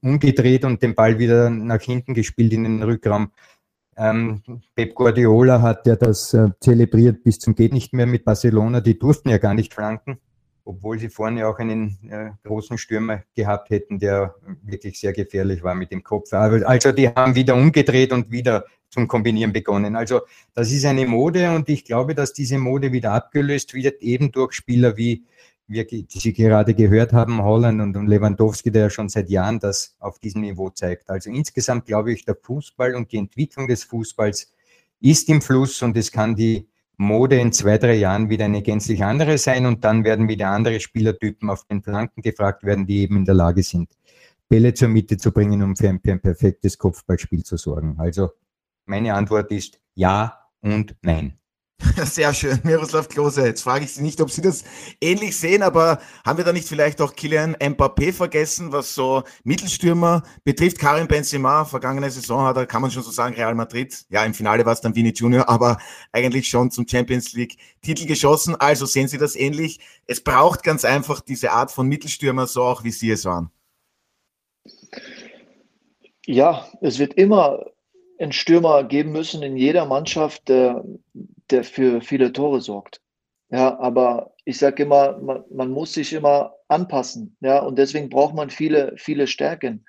[0.00, 3.32] umgedreht und den Ball wieder nach hinten gespielt in den Rückraum.
[3.96, 4.42] Ähm,
[4.74, 8.80] Pep Guardiola hat ja das äh, zelebriert bis zum geht nicht mehr mit Barcelona.
[8.80, 10.18] Die durften ja gar nicht flanken
[10.64, 15.74] obwohl sie vorne auch einen äh, großen Stürmer gehabt hätten, der wirklich sehr gefährlich war
[15.74, 16.32] mit dem Kopf.
[16.32, 19.96] Also die haben wieder umgedreht und wieder zum Kombinieren begonnen.
[19.96, 20.20] Also
[20.54, 24.52] das ist eine Mode und ich glaube, dass diese Mode wieder abgelöst wird, eben durch
[24.52, 25.24] Spieler wie
[25.66, 29.96] wir, die Sie gerade gehört haben, Holland und Lewandowski, der ja schon seit Jahren das
[30.00, 31.08] auf diesem Niveau zeigt.
[31.08, 34.52] Also insgesamt glaube ich, der Fußball und die Entwicklung des Fußballs
[35.00, 36.68] ist im Fluss und es kann die
[37.02, 40.80] Mode in zwei, drei Jahren wieder eine gänzlich andere sein und dann werden wieder andere
[40.80, 43.90] Spielertypen auf den Flanken gefragt werden, die eben in der Lage sind,
[44.48, 47.96] Bälle zur Mitte zu bringen, um für ein, für ein perfektes Kopfballspiel zu sorgen.
[47.98, 48.30] Also
[48.86, 51.38] meine Antwort ist ja und nein.
[52.04, 53.44] Sehr schön, Miroslav Klose.
[53.46, 54.64] Jetzt frage ich Sie nicht, ob Sie das
[55.00, 60.22] ähnlich sehen, aber haben wir da nicht vielleicht auch Kylian Mbappé vergessen, was so Mittelstürmer
[60.44, 60.78] betrifft?
[60.78, 64.04] Karim Benzema, vergangene Saison hat er, kann man schon so sagen, Real Madrid.
[64.10, 65.78] Ja, im Finale war es dann Vini Junior, aber
[66.12, 68.54] eigentlich schon zum Champions League Titel geschossen.
[68.56, 69.80] Also sehen Sie das ähnlich?
[70.06, 73.50] Es braucht ganz einfach diese Art von Mittelstürmer, so auch wie Sie es waren.
[76.26, 77.64] Ja, es wird immer
[78.22, 80.84] einen Stürmer geben müssen in jeder Mannschaft, der,
[81.50, 83.00] der für viele Tore sorgt.
[83.50, 87.36] Ja, aber ich sage immer, man, man, muss sich immer anpassen.
[87.40, 89.84] Ja, und deswegen braucht man viele, viele Stärken.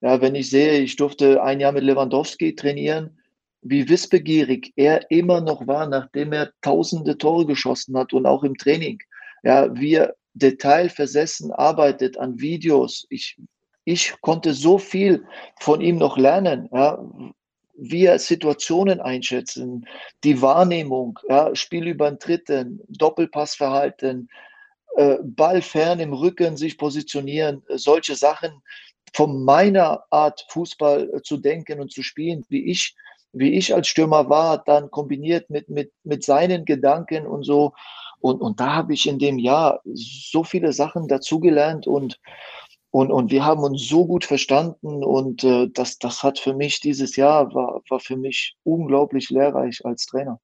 [0.00, 3.18] Ja, wenn ich sehe, ich durfte ein Jahr mit Lewandowski trainieren,
[3.62, 8.56] wie wissbegierig er immer noch war, nachdem er tausende Tore geschossen hat und auch im
[8.56, 9.00] Training.
[9.42, 13.06] Ja, wie er detailversessen arbeitet an Videos.
[13.10, 13.36] Ich,
[13.84, 15.24] ich konnte so viel
[15.58, 16.68] von ihm noch lernen.
[16.72, 17.04] Ja,
[17.78, 19.86] wir Situationen einschätzen,
[20.24, 24.28] die Wahrnehmung, ja, Spiel über den Dritten, Doppelpassverhalten,
[24.96, 28.62] äh, Ball fern im Rücken sich positionieren, äh, solche Sachen
[29.14, 32.96] von meiner Art Fußball äh, zu denken und zu spielen, wie ich,
[33.32, 37.72] wie ich als Stürmer war, dann kombiniert mit, mit, mit seinen Gedanken und so.
[38.20, 42.18] Und, und da habe ich in dem Jahr so viele Sachen dazugelernt und
[42.90, 46.80] und, und wir haben uns so gut verstanden und äh, das, das hat für mich
[46.80, 50.40] dieses Jahr war, war für mich unglaublich lehrreich als Trainer.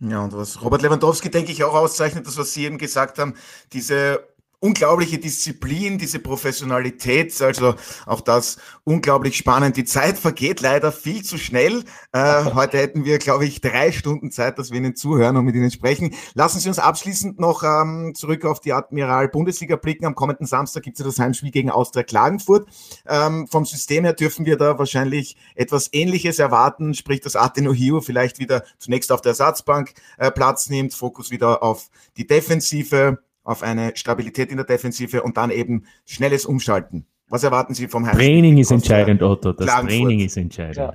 [0.00, 3.34] Ja, und was Robert Lewandowski, denke ich, auch auszeichnet, das, was Sie eben gesagt haben,
[3.72, 4.26] diese
[4.62, 7.74] unglaubliche Disziplin, diese Professionalität, also
[8.06, 9.76] auch das unglaublich spannend.
[9.76, 11.82] Die Zeit vergeht leider viel zu schnell.
[12.12, 15.56] Äh, heute hätten wir, glaube ich, drei Stunden Zeit, dass wir Ihnen zuhören und mit
[15.56, 16.14] Ihnen sprechen.
[16.34, 20.06] Lassen Sie uns abschließend noch ähm, zurück auf die Admiral-Bundesliga blicken.
[20.06, 22.68] Am kommenden Samstag gibt es ja das Heimspiel gegen Austria Klagenfurt.
[23.08, 28.00] Ähm, vom System her dürfen wir da wahrscheinlich etwas Ähnliches erwarten, sprich, dass Ateno Hio
[28.00, 33.62] vielleicht wieder zunächst auf der Ersatzbank äh, Platz nimmt, Fokus wieder auf die Defensive auf
[33.62, 37.06] eine Stabilität in der Defensive und dann eben schnelles Umschalten.
[37.28, 38.26] Was erwarten Sie vom Heimspiel?
[38.26, 39.52] Training ist entscheidend, Otto.
[39.52, 39.98] Das Klagenfurt.
[39.98, 40.76] Training ist entscheidend.
[40.76, 40.94] Ja.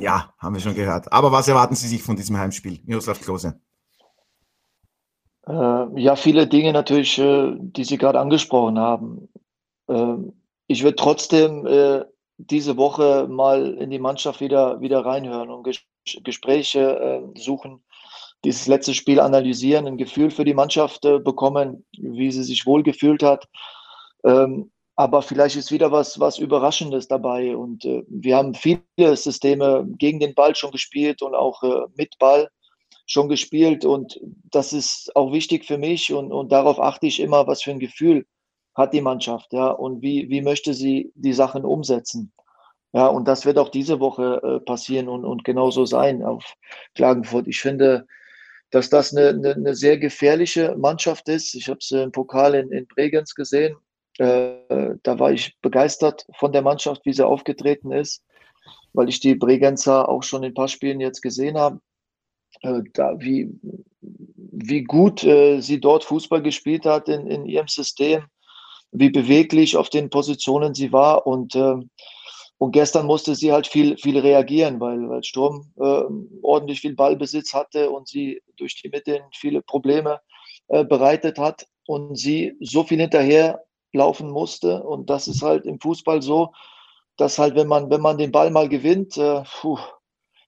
[0.00, 0.34] ja.
[0.38, 1.12] haben wir schon gehört.
[1.12, 3.60] Aber was erwarten Sie sich von diesem Heimspiel, Miroslav Klose?
[5.46, 9.28] Äh, ja, viele Dinge natürlich, äh, die Sie gerade angesprochen haben.
[9.88, 10.16] Äh,
[10.66, 12.04] ich würde trotzdem äh,
[12.38, 15.80] diese Woche mal in die Mannschaft wieder, wieder reinhören und Ges
[16.22, 17.82] Gespräche äh, suchen
[18.46, 23.24] dieses letzte Spiel analysieren, ein Gefühl für die Mannschaft äh, bekommen, wie sie sich wohlgefühlt
[23.24, 23.48] hat.
[24.24, 27.56] Ähm, aber vielleicht ist wieder was, was Überraschendes dabei.
[27.56, 32.18] Und äh, wir haben viele Systeme gegen den Ball schon gespielt und auch äh, mit
[32.20, 32.48] Ball
[33.04, 33.84] schon gespielt.
[33.84, 34.20] Und
[34.52, 36.12] das ist auch wichtig für mich.
[36.12, 38.26] Und, und darauf achte ich immer, was für ein Gefühl
[38.76, 42.32] hat die Mannschaft, ja, und wie, wie möchte sie die Sachen umsetzen.
[42.92, 46.54] Ja, und das wird auch diese Woche äh, passieren und, und genauso sein auf
[46.94, 47.48] Klagenfurt.
[47.48, 48.06] Ich finde,
[48.70, 51.54] dass das eine, eine, eine sehr gefährliche Mannschaft ist.
[51.54, 53.76] Ich habe es im Pokal in, in Bregenz gesehen.
[54.18, 58.22] Äh, da war ich begeistert von der Mannschaft, wie sie aufgetreten ist,
[58.92, 61.80] weil ich die Bregenzer auch schon in ein paar Spielen jetzt gesehen habe.
[62.62, 63.50] Äh, da, wie,
[64.00, 68.24] wie gut äh, sie dort Fußball gespielt hat in, in ihrem System,
[68.90, 71.90] wie beweglich auf den Positionen sie war und ähm,
[72.58, 76.04] und gestern musste sie halt viel, viel reagieren, weil, weil Sturm äh,
[76.42, 80.20] ordentlich viel Ballbesitz hatte und sie durch die Mitte viele Probleme
[80.68, 84.82] äh, bereitet hat und sie so viel hinterher laufen musste.
[84.82, 86.52] Und das ist halt im Fußball so,
[87.18, 89.78] dass halt, wenn man, wenn man den Ball mal gewinnt, äh, puh,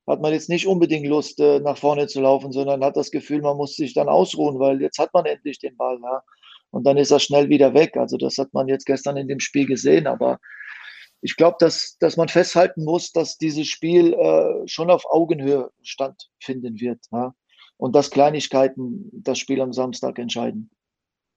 [0.06, 3.42] hat man jetzt nicht unbedingt Lust, äh, nach vorne zu laufen, sondern hat das Gefühl,
[3.42, 5.98] man muss sich dann ausruhen, weil jetzt hat man endlich den Ball.
[6.02, 6.22] Ja?
[6.70, 7.98] Und dann ist er schnell wieder weg.
[7.98, 10.38] Also das hat man jetzt gestern in dem Spiel gesehen, aber
[11.20, 16.80] ich glaube, dass, dass man festhalten muss, dass dieses Spiel äh, schon auf Augenhöhe stattfinden
[16.80, 17.00] wird.
[17.10, 17.34] Ja?
[17.76, 20.70] Und dass Kleinigkeiten das Spiel am Samstag entscheiden.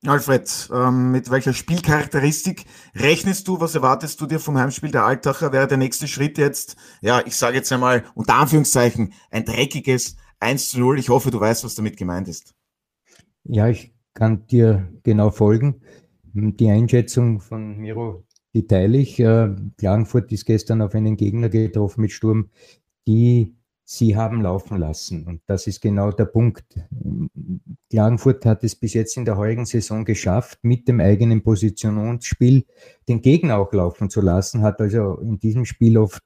[0.05, 2.65] Alfred, ähm, mit welcher Spielcharakteristik
[2.95, 3.59] rechnest du?
[3.59, 5.51] Was erwartest du dir vom Heimspiel der Altacher?
[5.51, 10.69] Wäre der nächste Schritt jetzt, ja, ich sage jetzt einmal unter Anführungszeichen, ein dreckiges 1
[10.69, 10.97] zu 0.
[10.97, 12.55] Ich hoffe, du weißt, was damit gemeint ist.
[13.43, 15.81] Ja, ich kann dir genau folgen.
[16.33, 19.19] Die Einschätzung von Miro die teile ich.
[19.19, 22.49] Äh, Klagenfurt ist gestern auf einen Gegner getroffen mit Sturm,
[23.07, 25.25] die sie haben laufen lassen.
[25.25, 26.79] Und das ist genau der Punkt.
[27.89, 32.65] Klagenfurt hat es bis jetzt in der heurigen Saison geschafft, mit dem eigenen Positionsspiel
[33.09, 36.23] den Gegner auch laufen zu lassen, hat also in diesem Spiel oft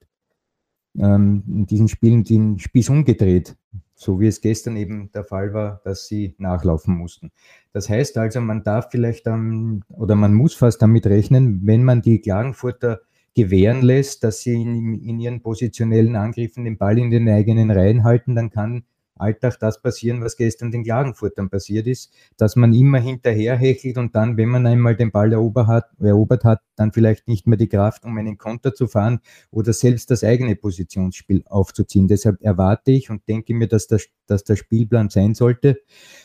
[0.97, 3.55] ähm, in diesen Spielen den Spieß umgedreht,
[3.95, 7.31] so wie es gestern eben der Fall war, dass sie nachlaufen mussten.
[7.71, 12.01] Das heißt also, man darf vielleicht dann oder man muss fast damit rechnen, wenn man
[12.01, 13.01] die Klagenfurter
[13.33, 18.03] gewähren lässt, dass sie in, in ihren positionellen Angriffen den Ball in den eigenen Reihen
[18.03, 18.83] halten, dann kann
[19.15, 24.37] Alltag das passieren, was gestern den Klagenfurtern passiert ist, dass man immer hinterherhechelt und dann,
[24.37, 28.03] wenn man einmal den Ball erobert hat, erobert hat, dann vielleicht nicht mehr die Kraft,
[28.03, 29.19] um einen Konter zu fahren
[29.51, 32.07] oder selbst das eigene Positionsspiel aufzuziehen.
[32.07, 35.81] Deshalb erwarte ich und denke mir, dass, das, dass der Spielplan sein sollte,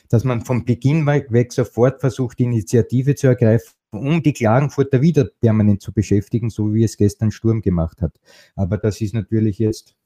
[0.09, 5.29] dass man vom Beginn weg sofort versucht, die Initiative zu ergreifen, um die Klagenfurter wieder
[5.41, 8.21] permanent zu beschäftigen, so wie es gestern Sturm gemacht hat.
[8.55, 9.97] Aber das ist natürlich jetzt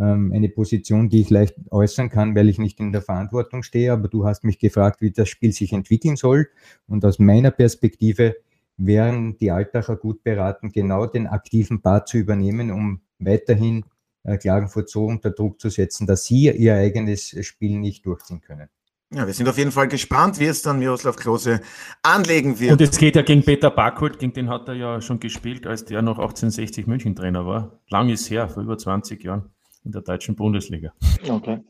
[0.00, 3.92] ähm, eine Position, die ich leicht äußern kann, weil ich nicht in der Verantwortung stehe.
[3.92, 6.48] Aber du hast mich gefragt, wie das Spiel sich entwickeln soll.
[6.88, 8.36] Und aus meiner Perspektive
[8.78, 13.84] wären die Altacher gut beraten, genau den aktiven Part zu übernehmen, um weiterhin
[14.24, 18.68] äh, Klagenfurt so unter Druck zu setzen, dass sie ihr eigenes Spiel nicht durchziehen können.
[19.12, 21.60] Ja, wir sind auf jeden Fall gespannt, wie es dann Miroslav Klose
[22.02, 22.72] anlegen wird.
[22.72, 25.84] Und es geht ja gegen Peter Barkholt, gegen den hat er ja schon gespielt, als
[25.84, 27.80] der noch 1860 München Trainer war.
[27.88, 29.50] Lang ist her, vor über 20 Jahren
[29.84, 30.92] in der deutschen Bundesliga.
[31.28, 31.60] Okay.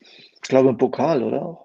[0.00, 1.58] Ich glaube im Pokal, oder?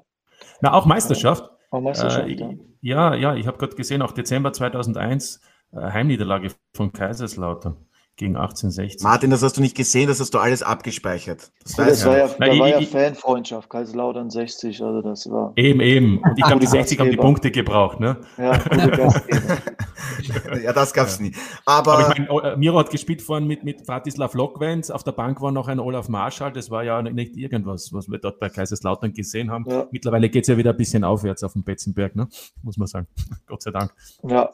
[0.62, 1.50] Na, auch Meisterschaft.
[1.72, 3.16] Auch Meisterschaft, äh, ja.
[3.16, 5.42] Ja, ich habe gerade gesehen, auch Dezember 2001,
[5.72, 7.78] äh, Heimniederlage von Kaiserslautern
[8.18, 9.04] gegen 1860.
[9.04, 11.52] Martin, das hast du nicht gesehen, das hast du alles abgespeichert.
[11.64, 12.08] Das, das ja.
[12.08, 15.54] war ja, da war ja Fanfreundschaft, Kaiserslautern 60, also das war.
[15.56, 16.20] Eben, eben.
[16.20, 18.18] Und ich glaube, die 60 haben die Punkte gebraucht, ne?
[18.38, 19.58] Ja, gute Gastgeber.
[20.64, 21.26] ja, das gab's ja.
[21.26, 21.32] nie.
[21.66, 24.90] Aber, Aber ich meine, oh, äh, Miro hat gespielt vorhin mit, mit Fratislav Lokwenz.
[24.90, 26.52] Auf der Bank war noch ein Olaf Marschall.
[26.52, 29.66] Das war ja nicht irgendwas, was wir dort bei Kaiserslautern gesehen haben.
[29.70, 29.88] Ja.
[29.92, 32.28] Mittlerweile geht's ja wieder ein bisschen aufwärts auf dem Betzenberg, ne?
[32.64, 33.08] muss man sagen.
[33.48, 33.94] Gott sei Dank.
[34.24, 34.50] Ja,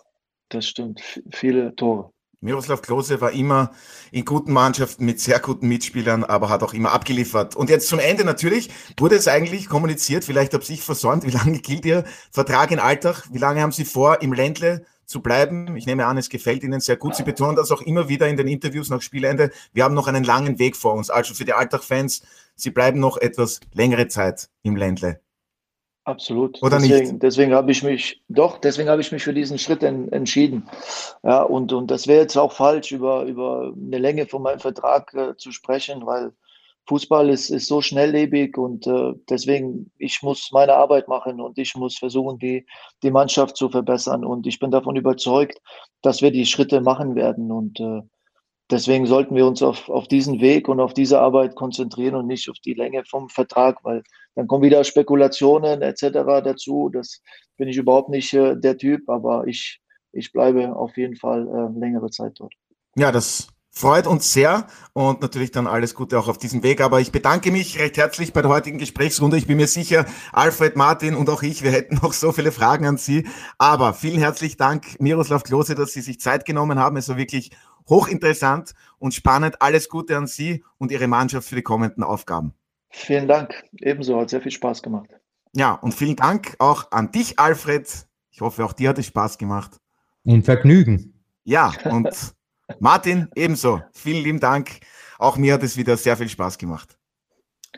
[0.50, 1.22] das stimmt.
[1.32, 2.12] Viele Tore.
[2.44, 3.72] Miroslav Klose war immer
[4.12, 7.56] in guten Mannschaften mit sehr guten Mitspielern, aber hat auch immer abgeliefert.
[7.56, 11.60] Und jetzt zum Ende natürlich wurde es eigentlich kommuniziert, vielleicht habe ich versäumt, wie lange
[11.60, 13.26] gilt Ihr Vertrag in Alltag?
[13.32, 15.76] Wie lange haben Sie vor, im Ländle zu bleiben?
[15.76, 17.16] Ich nehme an, es gefällt Ihnen sehr gut.
[17.16, 19.52] Sie betonen das auch immer wieder in den Interviews nach Spielende.
[19.74, 21.12] Wir haben noch einen langen Weg vor uns.
[21.12, 22.24] Also für die Alltag-Fans,
[22.56, 25.22] Sie bleiben noch etwas längere Zeit im Ländle.
[26.04, 26.62] Absolut.
[26.64, 27.24] Oder deswegen, nicht?
[27.24, 30.68] Deswegen habe ich mich, doch, deswegen habe ich mich für diesen Schritt en, entschieden.
[31.22, 35.14] Ja, und, und das wäre jetzt auch falsch, über, über eine Länge von meinem Vertrag
[35.14, 36.34] äh, zu sprechen, weil
[36.88, 41.76] Fußball ist, ist so schnelllebig und äh, deswegen, ich muss meine Arbeit machen und ich
[41.76, 42.66] muss versuchen, die,
[43.04, 44.26] die Mannschaft zu verbessern.
[44.26, 45.60] Und ich bin davon überzeugt,
[46.02, 47.52] dass wir die Schritte machen werden.
[47.52, 48.02] Und äh,
[48.70, 52.50] deswegen sollten wir uns auf, auf diesen Weg und auf diese Arbeit konzentrieren und nicht
[52.50, 54.04] auf die Länge vom Vertrag, weil
[54.36, 56.10] dann kommen wieder Spekulationen etc.
[56.44, 56.90] dazu.
[56.90, 57.22] Das
[57.58, 59.80] bin ich überhaupt nicht äh, der Typ, aber ich,
[60.12, 62.54] ich bleibe auf jeden Fall äh, längere Zeit dort.
[62.98, 66.82] Ja, das freut uns sehr und natürlich dann alles Gute auch auf diesem Weg.
[66.82, 69.38] Aber ich bedanke mich recht herzlich bei der heutigen Gesprächsrunde.
[69.38, 72.86] Ich bin mir sicher, Alfred, Martin und auch ich, wir hätten noch so viele Fragen
[72.86, 73.28] an Sie.
[73.58, 76.98] Aber vielen herzlichen Dank, Miroslav Klose, dass Sie sich Zeit genommen haben.
[76.98, 77.52] Es war wirklich
[77.90, 79.62] hochinteressant und spannend.
[79.62, 82.54] Alles Gute an Sie und Ihre Mannschaft für die kommenden Aufgaben.
[82.90, 83.64] Vielen Dank.
[83.80, 85.10] Ebenso, hat sehr viel Spaß gemacht.
[85.54, 87.90] Ja, und vielen Dank auch an dich, Alfred.
[88.32, 89.78] Ich hoffe, auch dir hat es Spaß gemacht.
[90.24, 91.14] Und Vergnügen.
[91.44, 92.34] Ja, und
[92.80, 93.82] Martin ebenso.
[93.94, 94.80] Vielen lieben Dank.
[95.18, 96.98] Auch mir hat es wieder sehr viel Spaß gemacht.